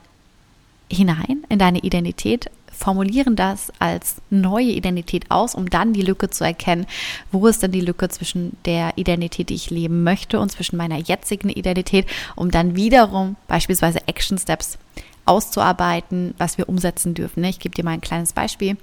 hinein 0.90 1.44
in 1.48 1.58
deine 1.58 1.78
Identität, 1.78 2.50
formulieren 2.78 3.36
das 3.36 3.72
als 3.78 4.16
neue 4.30 4.70
Identität 4.70 5.30
aus, 5.30 5.54
um 5.54 5.68
dann 5.68 5.92
die 5.92 6.02
Lücke 6.02 6.30
zu 6.30 6.44
erkennen, 6.44 6.86
wo 7.32 7.46
ist 7.46 7.62
denn 7.62 7.72
die 7.72 7.80
Lücke 7.80 8.08
zwischen 8.08 8.56
der 8.64 8.92
Identität, 8.96 9.48
die 9.50 9.54
ich 9.54 9.70
leben 9.70 10.04
möchte 10.04 10.38
und 10.38 10.52
zwischen 10.52 10.76
meiner 10.76 10.98
jetzigen 10.98 11.50
Identität, 11.50 12.06
um 12.36 12.50
dann 12.50 12.76
wiederum 12.76 13.36
beispielsweise 13.48 14.06
Action 14.06 14.38
Steps 14.38 14.78
auszuarbeiten, 15.28 16.34
was 16.38 16.56
wir 16.56 16.68
umsetzen 16.68 17.14
dürfen. 17.14 17.44
Ich 17.44 17.58
gebe 17.58 17.74
dir 17.74 17.84
mal 17.84 17.90
ein 17.90 18.00
kleines 18.00 18.32
Beispiel. 18.32 18.76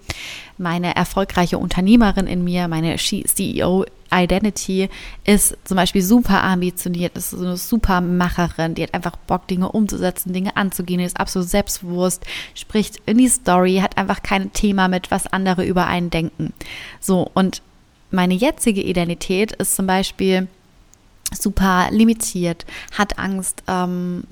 Meine 0.58 0.96
erfolgreiche 0.96 1.58
Unternehmerin 1.58 2.28
in 2.28 2.44
mir, 2.44 2.68
meine 2.68 2.96
CEO 2.98 3.86
Identity 4.14 4.90
ist 5.24 5.58
zum 5.64 5.78
Beispiel 5.78 6.02
super 6.02 6.44
ambitioniert, 6.44 7.18
ist 7.18 7.32
so 7.32 7.38
eine 7.38 7.58
super 7.58 8.02
Macherin, 8.02 8.76
die 8.76 8.84
hat 8.84 8.94
einfach 8.94 9.16
Bock, 9.16 9.48
Dinge 9.48 9.72
umzusetzen, 9.72 10.34
Dinge 10.34 10.56
anzugehen, 10.56 11.00
ist 11.00 11.20
absolut 11.20 11.50
selbstbewusst, 11.50 12.24
spricht 12.54 12.98
in 13.06 13.18
die 13.18 13.28
Story, 13.28 13.80
hat 13.82 13.98
einfach 13.98 14.24
kein 14.24 14.54
Thema 14.54 14.88
mit, 14.88 15.12
was 15.12 15.28
andere 15.28 15.66
über 15.66 15.88
einen 15.88 16.10
denken. 16.10 16.54
So, 17.00 17.30
und 17.34 17.62
meine 18.12 18.34
jetzige 18.34 18.82
Identität 18.82 19.52
ist 19.54 19.76
zum 19.76 19.88
Beispiel 19.88 20.48
super 21.34 21.88
limitiert, 21.91 22.65
hat 22.91 23.17
Angst, 23.17 23.63
ähm, 23.67 24.24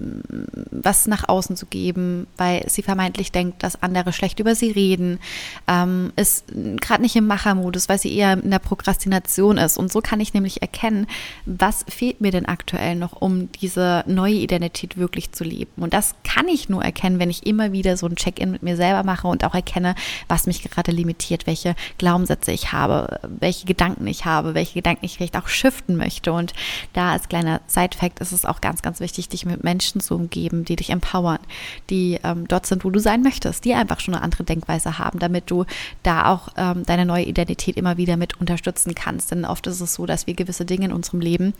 was 0.72 1.08
nach 1.08 1.28
außen 1.28 1.56
zu 1.56 1.66
geben, 1.66 2.28
weil 2.38 2.68
sie 2.70 2.84
vermeintlich 2.84 3.32
denkt, 3.32 3.64
dass 3.64 3.82
andere 3.82 4.14
schlecht 4.14 4.40
über 4.40 4.56
sie 4.56 4.72
reden, 4.72 5.20
ähm, 5.68 6.12
ist 6.16 6.46
gerade 6.82 7.02
nicht 7.02 7.16
im 7.16 7.28
Machermodus, 7.28 7.90
weil 7.90 8.00
sie 8.00 8.16
eher 8.16 8.34
in 8.34 8.52
der 8.52 8.60
Prokrastination 8.60 9.58
ist. 9.58 9.78
Und 9.78 9.92
so 9.92 10.02
kann 10.02 10.20
ich 10.20 10.34
nämlich 10.34 10.62
erkennen, 10.62 11.08
was 11.46 11.86
fehlt 11.90 12.22
mir 12.22 12.32
denn 12.32 12.46
aktuell 12.46 12.96
noch, 12.96 13.22
um 13.22 13.52
diese 13.52 14.04
neue 14.08 14.36
Identität 14.36 14.98
wirklich 14.98 15.32
zu 15.32 15.44
leben. 15.44 15.72
Und 15.78 15.94
das 15.94 16.16
kann 16.24 16.48
ich 16.48 16.70
nur 16.70 16.84
erkennen, 16.84 17.20
wenn 17.20 17.30
ich 17.30 17.46
immer 17.46 17.72
wieder 17.72 17.98
so 17.98 18.08
ein 18.08 18.16
Check-in 18.16 18.52
mit 18.52 18.64
mir 18.64 18.76
selber 18.76 19.04
mache 19.04 19.28
und 19.28 19.44
auch 19.44 19.56
erkenne, 19.56 19.96
was 20.28 20.48
mich 20.48 20.62
gerade 20.64 20.92
limitiert, 20.92 21.48
welche 21.48 21.76
Glaubenssätze 21.98 22.52
ich 22.52 22.72
habe, 22.72 23.20
welche 23.24 23.66
Gedanken 23.66 24.08
ich 24.08 24.26
habe, 24.26 24.54
welche 24.54 24.76
Gedanken 24.76 25.06
ich 25.06 25.18
vielleicht 25.18 25.38
auch 25.38 25.48
shiften 25.48 25.96
möchte. 25.96 26.32
Und 26.34 26.54
da 26.94 27.12
als 27.12 27.30
kleiner 27.30 27.62
Side-Fact 27.68 28.20
ist 28.20 28.32
es 28.32 28.46
auch 28.46 28.62
ganz, 28.62 28.82
ganz 28.82 29.00
wichtig, 29.00 29.30
dich 29.30 29.46
mit 29.46 29.64
Menschen 29.64 30.02
zu 30.02 30.16
umgeben, 30.16 30.66
die 30.66 30.76
dich 30.76 30.90
empowern, 30.90 31.40
die 31.90 32.20
ähm, 32.24 32.48
dort 32.48 32.66
sind, 32.66 32.84
wo 32.84 32.90
du 32.90 33.00
sein 33.00 33.22
möchtest, 33.22 33.66
die 33.66 33.74
einfach 33.74 34.00
schon 34.00 34.14
eine 34.14 34.24
andere 34.24 34.44
Denkweise 34.44 35.00
haben, 35.00 35.20
damit 35.20 35.50
du 35.50 35.66
da 36.04 36.32
auch 36.32 36.50
ähm, 36.58 36.84
deine 36.86 37.06
neue 37.06 37.26
Identität 37.26 37.78
immer 37.78 37.98
wieder 37.98 38.18
mit 38.18 38.40
unterstützen 38.40 38.96
kannst. 38.96 39.32
Denn 39.32 39.46
oft 39.46 39.66
ist 39.68 39.82
es 39.82 39.94
so, 39.94 40.06
dass 40.06 40.28
wir 40.28 40.34
gewisse 40.34 40.66
Dinge 40.66 40.86
in 40.86 40.94
unserem 40.94 41.22
Leben 41.22 41.54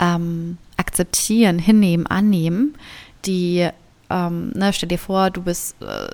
ähm, 0.00 0.58
akzeptieren, 0.76 1.58
hinnehmen, 1.58 2.06
annehmen, 2.06 2.74
die 3.24 3.68
ähm, 4.10 4.50
ne, 4.54 4.72
stell 4.72 4.88
dir 4.88 4.98
vor, 4.98 5.30
du 5.30 5.42
bist, 5.42 5.76
äh, 5.82 6.08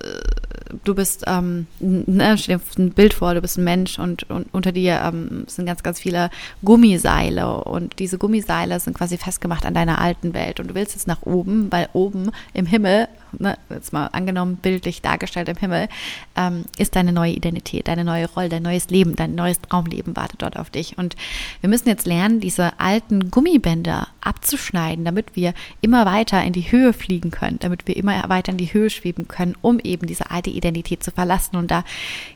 du 0.84 0.94
bist, 0.94 1.24
ähm, 1.26 1.66
ne, 1.80 2.36
stell 2.38 2.58
dir 2.58 2.64
ein 2.78 2.90
Bild 2.90 3.14
vor, 3.14 3.34
du 3.34 3.40
bist 3.40 3.58
ein 3.58 3.64
Mensch 3.64 3.98
und, 3.98 4.28
und 4.30 4.52
unter 4.52 4.72
dir 4.72 5.00
ähm, 5.04 5.44
sind 5.46 5.66
ganz, 5.66 5.82
ganz 5.82 6.00
viele 6.00 6.30
Gummiseile 6.64 7.62
und 7.64 7.98
diese 7.98 8.18
Gummiseile 8.18 8.80
sind 8.80 8.96
quasi 8.96 9.16
festgemacht 9.16 9.64
an 9.66 9.74
deiner 9.74 10.00
alten 10.00 10.34
Welt 10.34 10.60
und 10.60 10.68
du 10.68 10.74
willst 10.74 10.94
jetzt 10.94 11.06
nach 11.06 11.22
oben, 11.22 11.70
weil 11.70 11.88
oben 11.92 12.30
im 12.52 12.66
Himmel 12.66 13.08
ne, 13.38 13.58
jetzt 13.70 13.92
mal 13.92 14.06
angenommen, 14.08 14.56
bildlich 14.56 15.02
dargestellt 15.02 15.48
im 15.48 15.56
Himmel, 15.56 15.88
ähm, 16.36 16.64
ist 16.78 16.96
deine 16.96 17.12
neue 17.12 17.32
Identität, 17.32 17.88
deine 17.88 18.04
neue 18.04 18.28
Rolle, 18.28 18.48
dein 18.48 18.62
neues 18.62 18.90
Leben, 18.90 19.16
dein 19.16 19.34
neues 19.34 19.60
Traumleben 19.60 20.16
wartet 20.16 20.42
dort 20.42 20.58
auf 20.58 20.70
dich. 20.70 20.98
Und 20.98 21.16
wir 21.60 21.68
müssen 21.68 21.88
jetzt 21.88 22.06
lernen, 22.06 22.40
diese 22.40 22.78
alten 22.80 23.30
Gummibänder 23.30 24.08
abzuschneiden, 24.20 25.04
damit 25.04 25.36
wir 25.36 25.54
immer 25.80 26.06
weiter 26.06 26.42
in 26.42 26.52
die 26.52 26.72
Höhe 26.72 26.92
fliegen 26.92 27.30
können, 27.30 27.58
damit 27.60 27.86
wir 27.86 27.96
immer 27.96 28.28
weiter 28.28 28.52
in 28.52 28.58
die 28.58 28.72
Höhe 28.72 28.90
schweben 28.90 29.28
können, 29.28 29.54
um 29.60 29.78
eben 29.80 30.06
diese 30.06 30.30
alte 30.30 30.50
Identität 30.50 31.02
zu 31.02 31.10
verlassen. 31.10 31.56
Und 31.56 31.70
da 31.70 31.84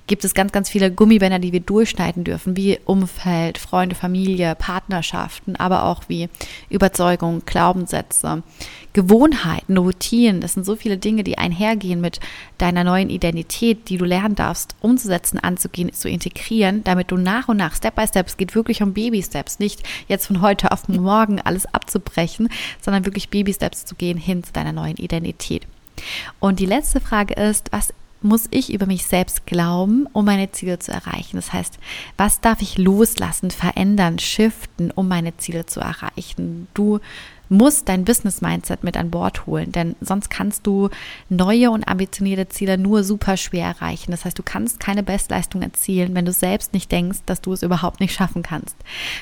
gibt 0.06 0.24
es 0.24 0.34
ganz, 0.34 0.52
ganz 0.52 0.68
viele 0.68 0.90
Gummibänder, 0.90 1.38
die 1.38 1.52
wir 1.52 1.60
durchschneiden 1.60 2.24
dürfen, 2.24 2.56
wie 2.56 2.78
Umfeld, 2.84 3.58
Freunde, 3.58 3.94
Familie, 3.94 4.54
Partnerschaften, 4.54 5.56
aber 5.56 5.84
auch 5.84 6.04
wie 6.08 6.28
Überzeugung, 6.70 7.42
Glaubenssätze, 7.46 8.42
Gewohnheiten, 8.92 9.76
Routinen. 9.76 10.40
Das 10.40 10.54
sind 10.54 10.64
so 10.64 10.76
viele 10.76 10.98
Dinge, 10.98 11.24
die 11.24 11.38
einhergehen 11.38 12.00
mit 12.00 12.20
deiner 12.58 12.84
neuen 12.84 13.10
Identität, 13.10 13.88
die 13.88 13.98
du 13.98 14.04
lernen 14.04 14.34
darfst, 14.34 14.74
umzusetzen, 14.80 15.38
anzugehen, 15.38 15.92
zu 15.92 16.08
integrieren, 16.08 16.82
damit 16.84 17.10
du 17.10 17.16
nach 17.16 17.48
und 17.48 17.58
nach, 17.58 17.74
Step 17.74 17.94
by 17.94 18.06
Step, 18.06 18.26
es 18.26 18.36
geht 18.36 18.54
wirklich 18.54 18.82
um 18.82 18.94
Baby-Steps, 18.94 19.58
nicht 19.58 19.82
jetzt 20.08 20.26
von 20.26 20.40
heute 20.40 20.72
auf 20.72 20.88
morgen 20.88 21.40
alles 21.40 21.66
abzubrechen, 21.66 22.48
sondern 22.80 23.04
wirklich 23.04 23.28
Baby-Steps 23.28 23.84
zu 23.84 23.94
gehen 23.94 24.18
hin 24.18 24.42
zu 24.42 24.52
deiner 24.52 24.72
neuen 24.72 24.96
Identität. 24.96 25.66
Und 26.40 26.60
die 26.60 26.66
letzte 26.66 27.00
Frage 27.00 27.34
ist, 27.34 27.70
was 27.72 27.92
muss 28.20 28.48
ich 28.50 28.72
über 28.72 28.86
mich 28.86 29.06
selbst 29.06 29.46
glauben, 29.46 30.06
um 30.12 30.24
meine 30.24 30.50
Ziele 30.50 30.78
zu 30.78 30.92
erreichen? 30.92 31.36
Das 31.36 31.52
heißt, 31.52 31.78
was 32.16 32.40
darf 32.40 32.62
ich 32.62 32.78
loslassen, 32.78 33.50
verändern, 33.50 34.18
shiften, 34.18 34.90
um 34.90 35.08
meine 35.08 35.36
Ziele 35.36 35.66
zu 35.66 35.80
erreichen? 35.80 36.66
Du 36.74 37.00
musst 37.48 37.88
dein 37.88 38.04
Business-Mindset 38.04 38.84
mit 38.84 38.96
an 38.96 39.10
Bord 39.10 39.46
holen, 39.46 39.72
denn 39.72 39.96
sonst 40.00 40.30
kannst 40.30 40.66
du 40.66 40.90
neue 41.28 41.70
und 41.70 41.88
ambitionierte 41.88 42.48
Ziele 42.48 42.78
nur 42.78 43.04
super 43.04 43.36
schwer 43.36 43.66
erreichen. 43.66 44.10
Das 44.10 44.24
heißt, 44.24 44.38
du 44.38 44.42
kannst 44.42 44.80
keine 44.80 45.02
Bestleistung 45.02 45.62
erzielen, 45.62 46.14
wenn 46.14 46.24
du 46.24 46.32
selbst 46.32 46.72
nicht 46.72 46.90
denkst, 46.92 47.20
dass 47.26 47.40
du 47.40 47.52
es 47.52 47.62
überhaupt 47.62 48.00
nicht 48.00 48.14
schaffen 48.14 48.42
kannst. 48.42 48.76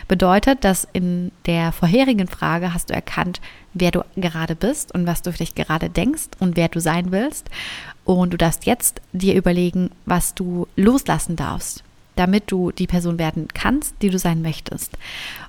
Bedeutet, 0.08 0.64
dass 0.64 0.86
in 0.92 1.32
der 1.46 1.72
vorherigen 1.72 2.28
Frage 2.28 2.74
hast 2.74 2.90
du 2.90 2.94
erkannt, 2.94 3.40
wer 3.74 3.90
du 3.90 4.04
gerade 4.16 4.54
bist 4.56 4.92
und 4.92 5.06
was 5.06 5.22
du 5.22 5.32
für 5.32 5.38
dich 5.38 5.54
gerade 5.54 5.90
denkst 5.90 6.28
und 6.38 6.56
wer 6.56 6.68
du 6.68 6.80
sein 6.80 7.12
willst. 7.12 7.50
Und 8.04 8.32
du 8.32 8.36
darfst 8.36 8.66
jetzt 8.66 9.00
dir 9.12 9.34
überlegen, 9.34 9.90
was 10.04 10.34
du 10.34 10.66
loslassen 10.76 11.36
darfst 11.36 11.82
damit 12.16 12.50
du 12.50 12.72
die 12.72 12.86
Person 12.86 13.18
werden 13.18 13.48
kannst, 13.54 13.94
die 14.02 14.10
du 14.10 14.18
sein 14.18 14.42
möchtest. 14.42 14.96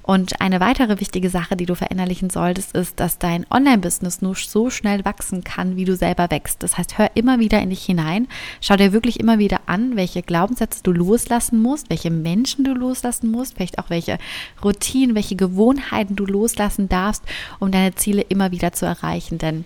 Und 0.04 0.40
eine 0.40 0.60
weitere 0.60 1.00
wichtige 1.00 1.30
Sache, 1.30 1.58
die 1.58 1.66
du 1.66 1.76
verinnerlichen 1.76 2.30
solltest, 2.30 2.76
ist, 2.76 3.00
dass 3.00 3.18
dein 3.18 3.46
Online-Business 3.50 4.22
nur 4.22 4.36
so 4.36 4.70
schnell 4.70 5.04
wachsen 5.04 5.44
kann, 5.44 5.76
wie 5.76 5.86
du 5.86 5.96
selber 5.96 6.30
wächst. 6.32 6.64
Das 6.64 6.78
heißt, 6.78 6.98
hör 6.98 7.12
immer 7.16 7.40
wieder 7.40 7.62
in 7.62 7.72
dich 7.72 7.84
hinein, 7.84 8.28
schau 8.62 8.76
dir 8.76 8.94
wirklich 8.94 9.20
immer 9.20 9.40
wieder 9.40 9.62
an, 9.66 9.96
welche 9.96 10.22
Glaubenssätze 10.22 10.82
du 10.84 10.92
loslassen 10.92 11.62
musst, 11.62 11.90
welche 11.90 12.12
Menschen 12.12 12.64
du 12.64 12.74
loslassen 12.74 13.32
musst, 13.32 13.56
vielleicht 13.56 13.80
auch 13.80 13.90
welche 13.90 14.18
Routinen, 14.64 15.16
welche 15.16 15.36
Gewohnheiten 15.36 16.16
du 16.16 16.26
loslassen 16.26 16.90
darfst, 16.90 17.24
um 17.60 17.72
deine 17.72 17.96
Ziele 17.96 18.22
immer 18.22 18.52
wieder 18.52 18.74
zu 18.74 18.86
erreichen. 18.86 19.38
Denn 19.38 19.66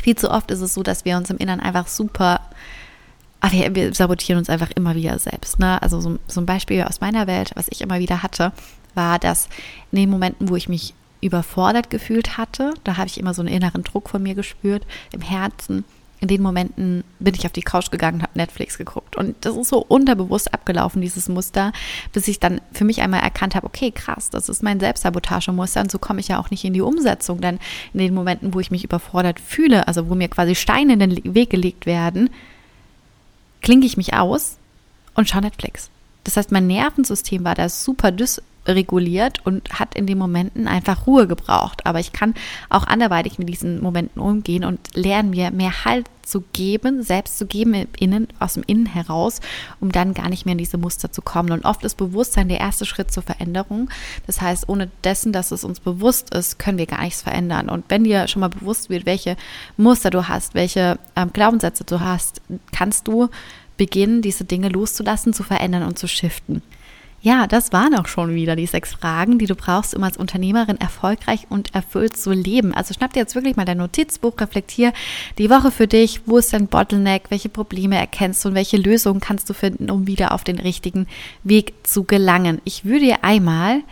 viel 0.00 0.16
zu 0.16 0.30
oft 0.30 0.50
ist 0.50 0.60
es 0.60 0.74
so, 0.74 0.82
dass 0.82 1.04
wir 1.04 1.16
uns 1.16 1.30
im 1.30 1.38
Inneren 1.38 1.60
einfach 1.60 1.86
super 1.86 2.40
aber 3.40 3.52
wir, 3.52 3.74
wir 3.74 3.94
sabotieren 3.94 4.38
uns 4.38 4.50
einfach 4.50 4.70
immer 4.74 4.94
wieder 4.94 5.18
selbst. 5.18 5.58
Ne? 5.58 5.80
Also 5.82 6.00
so, 6.00 6.18
so 6.26 6.40
ein 6.40 6.46
Beispiel 6.46 6.82
aus 6.82 7.00
meiner 7.00 7.26
Welt, 7.26 7.52
was 7.54 7.68
ich 7.70 7.80
immer 7.80 7.98
wieder 7.98 8.22
hatte, 8.22 8.52
war, 8.94 9.18
dass 9.18 9.48
in 9.92 9.96
den 9.96 10.10
Momenten, 10.10 10.48
wo 10.48 10.56
ich 10.56 10.68
mich 10.68 10.94
überfordert 11.20 11.90
gefühlt 11.90 12.38
hatte, 12.38 12.74
da 12.84 12.96
habe 12.96 13.06
ich 13.06 13.18
immer 13.18 13.34
so 13.34 13.42
einen 13.42 13.54
inneren 13.54 13.82
Druck 13.82 14.08
von 14.08 14.22
mir 14.22 14.34
gespürt 14.34 14.86
im 15.12 15.20
Herzen. 15.20 15.84
In 16.22 16.28
den 16.28 16.42
Momenten 16.42 17.02
bin 17.18 17.34
ich 17.34 17.46
auf 17.46 17.52
die 17.52 17.62
Couch 17.62 17.90
gegangen 17.90 18.16
und 18.16 18.22
habe 18.22 18.38
Netflix 18.38 18.76
geguckt. 18.76 19.16
Und 19.16 19.36
das 19.40 19.56
ist 19.56 19.68
so 19.68 19.78
unterbewusst 19.78 20.52
abgelaufen, 20.52 21.00
dieses 21.00 21.30
Muster, 21.30 21.72
bis 22.12 22.28
ich 22.28 22.38
dann 22.38 22.60
für 22.72 22.84
mich 22.84 23.00
einmal 23.00 23.20
erkannt 23.20 23.54
habe, 23.54 23.66
okay, 23.66 23.90
krass, 23.90 24.28
das 24.28 24.50
ist 24.50 24.62
mein 24.62 24.80
Selbstsabotagemuster 24.80 25.80
und 25.80 25.90
so 25.90 25.98
komme 25.98 26.20
ich 26.20 26.28
ja 26.28 26.38
auch 26.38 26.50
nicht 26.50 26.64
in 26.64 26.74
die 26.74 26.82
Umsetzung. 26.82 27.40
Denn 27.40 27.58
in 27.94 28.00
den 28.00 28.14
Momenten, 28.14 28.52
wo 28.52 28.60
ich 28.60 28.70
mich 28.70 28.84
überfordert 28.84 29.40
fühle, 29.40 29.88
also 29.88 30.10
wo 30.10 30.14
mir 30.14 30.28
quasi 30.28 30.54
Steine 30.54 30.92
in 30.92 30.98
den 30.98 31.34
Weg 31.34 31.48
gelegt 31.48 31.86
werden, 31.86 32.28
klinge 33.60 33.86
ich 33.86 33.96
mich 33.96 34.14
aus 34.14 34.56
und 35.14 35.28
schaue 35.28 35.42
Netflix. 35.42 35.90
Das 36.24 36.36
heißt, 36.36 36.52
mein 36.52 36.66
Nervensystem 36.66 37.44
war 37.44 37.54
da 37.54 37.68
super 37.68 38.10
dysreguliert 38.66 39.44
und 39.44 39.78
hat 39.78 39.94
in 39.94 40.06
den 40.06 40.18
Momenten 40.18 40.66
einfach 40.66 41.06
Ruhe 41.06 41.26
gebraucht. 41.26 41.86
Aber 41.86 42.00
ich 42.00 42.12
kann 42.12 42.34
auch 42.68 42.86
anderweitig 42.86 43.38
mit 43.38 43.48
diesen 43.48 43.82
Momenten 43.82 44.20
umgehen 44.20 44.64
und 44.64 44.80
lernen 44.94 45.30
mir 45.30 45.50
mehr 45.50 45.84
Halt 45.84 46.06
zu 46.22 46.42
geben, 46.52 47.02
selbst 47.02 47.38
zu 47.38 47.46
geben 47.46 47.74
im 47.74 47.88
Innen, 47.98 48.28
aus 48.38 48.54
dem 48.54 48.62
Innen 48.66 48.86
heraus, 48.86 49.40
um 49.80 49.90
dann 49.90 50.14
gar 50.14 50.28
nicht 50.28 50.46
mehr 50.46 50.52
in 50.52 50.58
diese 50.58 50.78
Muster 50.78 51.10
zu 51.10 51.22
kommen. 51.22 51.50
Und 51.50 51.64
oft 51.64 51.82
ist 51.84 51.96
Bewusstsein 51.96 52.48
der 52.48 52.60
erste 52.60 52.86
Schritt 52.86 53.10
zur 53.10 53.24
Veränderung. 53.24 53.90
Das 54.26 54.40
heißt, 54.40 54.68
ohne 54.68 54.90
dessen, 55.02 55.32
dass 55.32 55.50
es 55.50 55.64
uns 55.64 55.80
bewusst 55.80 56.32
ist, 56.32 56.58
können 56.58 56.78
wir 56.78 56.86
gar 56.86 57.02
nichts 57.02 57.22
verändern. 57.22 57.68
Und 57.68 57.84
wenn 57.88 58.04
dir 58.04 58.28
schon 58.28 58.40
mal 58.40 58.48
bewusst 58.48 58.90
wird, 58.90 59.06
welche 59.06 59.36
Muster 59.76 60.10
du 60.10 60.28
hast, 60.28 60.54
welche 60.54 60.98
ähm, 61.16 61.32
Glaubenssätze 61.32 61.84
du 61.84 62.00
hast, 62.00 62.40
kannst 62.72 63.08
du 63.08 63.28
beginnen, 63.76 64.22
diese 64.22 64.44
Dinge 64.44 64.68
loszulassen, 64.68 65.32
zu 65.32 65.42
verändern 65.42 65.82
und 65.82 65.98
zu 65.98 66.06
shiften. 66.06 66.62
Ja, 67.22 67.46
das 67.46 67.70
waren 67.70 67.94
auch 67.94 68.08
schon 68.08 68.34
wieder 68.34 68.56
die 68.56 68.64
sechs 68.64 68.94
Fragen, 68.94 69.38
die 69.38 69.44
du 69.44 69.54
brauchst, 69.54 69.94
um 69.94 70.02
als 70.04 70.16
Unternehmerin 70.16 70.80
erfolgreich 70.80 71.46
und 71.50 71.74
erfüllt 71.74 72.16
zu 72.16 72.32
leben. 72.32 72.72
Also 72.72 72.94
schnapp 72.94 73.12
dir 73.12 73.20
jetzt 73.20 73.34
wirklich 73.34 73.56
mal 73.56 73.66
dein 73.66 73.76
Notizbuch, 73.76 74.40
reflektier 74.40 74.94
die 75.36 75.50
Woche 75.50 75.70
für 75.70 75.86
dich. 75.86 76.22
Wo 76.24 76.38
ist 76.38 76.54
dein 76.54 76.66
Bottleneck? 76.66 77.24
Welche 77.28 77.50
Probleme 77.50 77.98
erkennst 77.98 78.42
du 78.42 78.48
und 78.48 78.54
welche 78.54 78.78
Lösungen 78.78 79.20
kannst 79.20 79.50
du 79.50 79.52
finden, 79.52 79.90
um 79.90 80.06
wieder 80.06 80.32
auf 80.32 80.44
den 80.44 80.58
richtigen 80.58 81.06
Weg 81.44 81.74
zu 81.82 82.04
gelangen? 82.04 82.62
Ich 82.64 82.86
würde 82.86 83.04
dir 83.04 83.22
einmal 83.22 83.82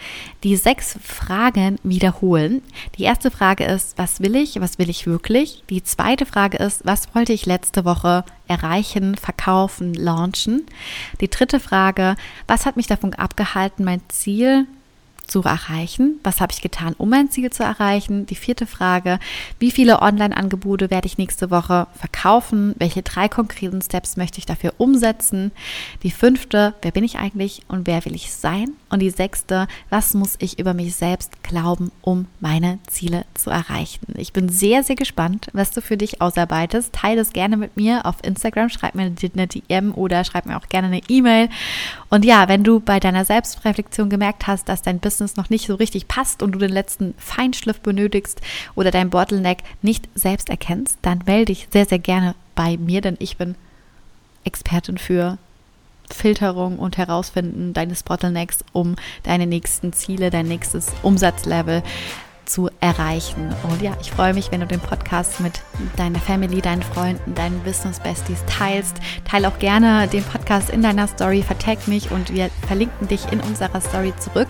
die 0.43 0.57
sechs 0.57 0.99
Fragen 1.03 1.79
wiederholen. 1.83 2.63
Die 2.97 3.03
erste 3.03 3.31
Frage 3.31 3.65
ist, 3.65 3.99
was 3.99 4.23
will 4.23 4.37
ich? 4.37 4.59
Was 4.59 4.79
will 4.79 4.89
ich 4.89 5.07
wirklich? 5.07 5.65
Die 5.69 5.83
zweite 5.83 6.25
Frage 6.25 6.57
ist, 6.57 6.87
was 6.87 7.15
wollte 7.15 7.35
ich 7.35 7.45
letzte 7.45 7.85
Woche 7.85 8.25
erreichen, 8.49 9.17
verkaufen, 9.17 9.95
launchen? 9.95 10.67
Die 11.21 11.29
dritte 11.29 11.61
Frage, 11.61 12.17
was 12.47 12.67
hat 12.67 12.77
mich 12.77 12.87
davon 12.87 13.15
abgehalten, 13.15 13.85
mein 13.85 14.01
Ziel 14.09 14.67
zu 15.29 15.43
erreichen? 15.43 16.19
Was 16.25 16.41
habe 16.41 16.53
ich 16.53 16.61
getan, 16.61 16.95
um 16.99 17.11
mein 17.11 17.31
Ziel 17.31 17.51
zu 17.51 17.63
erreichen? 17.63 18.27
Die 18.27 18.35
vierte 18.35 18.67
Frage, 18.67 19.19
wie 19.59 19.71
viele 19.71 20.01
Online-Angebote 20.03 20.91
werde 20.91 21.07
ich 21.07 21.19
nächste 21.19 21.51
Woche 21.51 21.87
verkaufen? 21.95 22.75
Welche 22.79 23.03
drei 23.03 23.29
konkreten 23.29 23.83
Steps 23.83 24.17
möchte 24.17 24.39
ich 24.39 24.47
dafür 24.47 24.75
umsetzen? 24.79 25.53
Die 26.03 26.11
fünfte, 26.11 26.75
wer 26.83 26.91
bin 26.91 27.05
ich 27.05 27.19
eigentlich 27.19 27.63
und 27.69 27.87
wer 27.87 28.05
will 28.05 28.15
ich 28.15 28.33
sein? 28.33 28.73
Und 28.91 29.01
die 29.01 29.11
sechste, 29.11 29.69
was 29.91 30.15
muss 30.15 30.37
ich 30.39 30.59
über 30.59 30.73
mich 30.73 30.95
selbst 30.95 31.43
glauben, 31.43 31.93
um 32.01 32.27
meine 32.41 32.79
Ziele 32.87 33.27
zu 33.35 33.51
erreichen? 33.51 34.15
Ich 34.17 34.33
bin 34.33 34.49
sehr, 34.49 34.83
sehr 34.83 34.97
gespannt, 34.97 35.49
was 35.53 35.71
du 35.73 35.83
für 35.83 35.99
dich 35.99 36.23
ausarbeitest. 36.23 36.95
Teile 36.95 37.21
es 37.21 37.35
gerne 37.35 37.59
mit 37.59 37.77
mir 37.77 38.07
auf 38.07 38.17
Instagram, 38.23 38.71
schreib 38.71 38.95
mir 38.95 39.03
eine 39.03 39.47
DM 39.47 39.93
oder 39.93 40.25
schreib 40.25 40.47
mir 40.47 40.57
auch 40.57 40.69
gerne 40.69 40.87
eine 40.87 41.03
E-Mail. 41.09 41.51
Und 42.09 42.25
ja, 42.25 42.49
wenn 42.49 42.65
du 42.65 42.81
bei 42.81 42.99
deiner 42.99 43.27
Selbstreflexion 43.27 44.09
gemerkt 44.09 44.47
hast, 44.47 44.69
dass 44.69 44.81
dein 44.81 45.01
Business 45.01 45.37
noch 45.37 45.51
nicht 45.51 45.67
so 45.67 45.75
richtig 45.75 46.09
passt 46.09 46.43
und 46.43 46.53
du 46.53 46.59
den 46.59 46.73
letzten 46.73 47.15
Feinschliff 47.19 47.81
benötigst 47.81 48.41
oder 48.75 48.91
dein 48.91 49.11
Bottleneck 49.11 49.59
nicht 49.83 50.09
selbst 50.15 50.49
erkennst, 50.49 50.99
dann 51.03 51.23
melde 51.27 51.47
dich 51.47 51.69
sehr, 51.71 51.85
sehr 51.85 51.99
gerne 51.99 52.35
bei 52.55 52.79
mir, 52.79 53.03
denn 53.03 53.17
ich 53.21 53.37
bin 53.37 53.55
Expertin 54.45 54.97
für 54.97 55.37
Filterung 56.15 56.79
und 56.79 56.99
Herausfinden 56.99 57.73
deines 57.73 58.03
Bottlenecks, 58.03 58.59
um 58.73 58.97
deine 59.23 59.47
nächsten 59.47 59.93
Ziele, 59.93 60.31
dein 60.31 60.47
nächstes 60.47 60.89
Umsatzlevel 61.03 61.83
zu 62.49 62.71
erreichen. 62.81 63.55
Und 63.71 63.83
ja, 63.83 63.93
ich 64.01 64.11
freue 64.11 64.35
mich, 64.35 64.51
wenn 64.51 64.61
du 64.61 64.67
den 64.67 64.81
Podcast 64.81 65.41
mit 65.41 65.61
deiner 65.97 66.19
Family, 66.19 66.61
deinen 66.61 66.83
Freunden, 66.83 67.35
deinen 67.35 67.61
Business 67.61 68.01
Besties 68.01 68.43
teilst. 68.47 68.97
Teile 69.25 69.49
auch 69.49 69.59
gerne 69.59 70.09
den 70.09 70.25
Podcast 70.25 70.71
in 70.71 70.83
deiner 70.83 71.07
Story, 71.07 71.43
vertag 71.43 71.87
mich 71.87 72.11
und 72.11 72.33
wir 72.33 72.51
verlinken 72.67 73.09
dich 73.09 73.31
in 73.31 73.41
unserer 73.41 73.81
Story 73.81 74.15
zurück. 74.19 74.49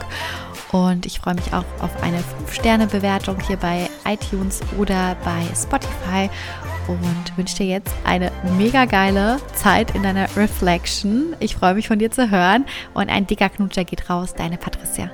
Und 0.72 1.06
ich 1.06 1.20
freue 1.20 1.34
mich 1.34 1.52
auch 1.54 1.64
auf 1.80 2.02
eine 2.02 2.18
5-Sterne-Bewertung 2.18 3.38
hier 3.46 3.56
bei 3.56 3.88
iTunes 4.06 4.60
oder 4.78 5.16
bei 5.24 5.42
Spotify 5.54 6.28
und 6.88 7.36
wünsche 7.36 7.56
dir 7.56 7.66
jetzt 7.66 7.94
eine 8.04 8.30
mega 8.56 8.84
geile 8.84 9.38
Zeit 9.54 9.94
in 9.94 10.02
deiner 10.02 10.34
Reflection. 10.36 11.34
Ich 11.40 11.56
freue 11.56 11.74
mich 11.74 11.88
von 11.88 11.98
dir 11.98 12.10
zu 12.10 12.30
hören 12.30 12.64
und 12.94 13.08
ein 13.08 13.26
dicker 13.26 13.48
Knutscher 13.48 13.84
geht 13.84 14.10
raus, 14.10 14.34
deine 14.34 14.58
Patricia. 14.58 15.10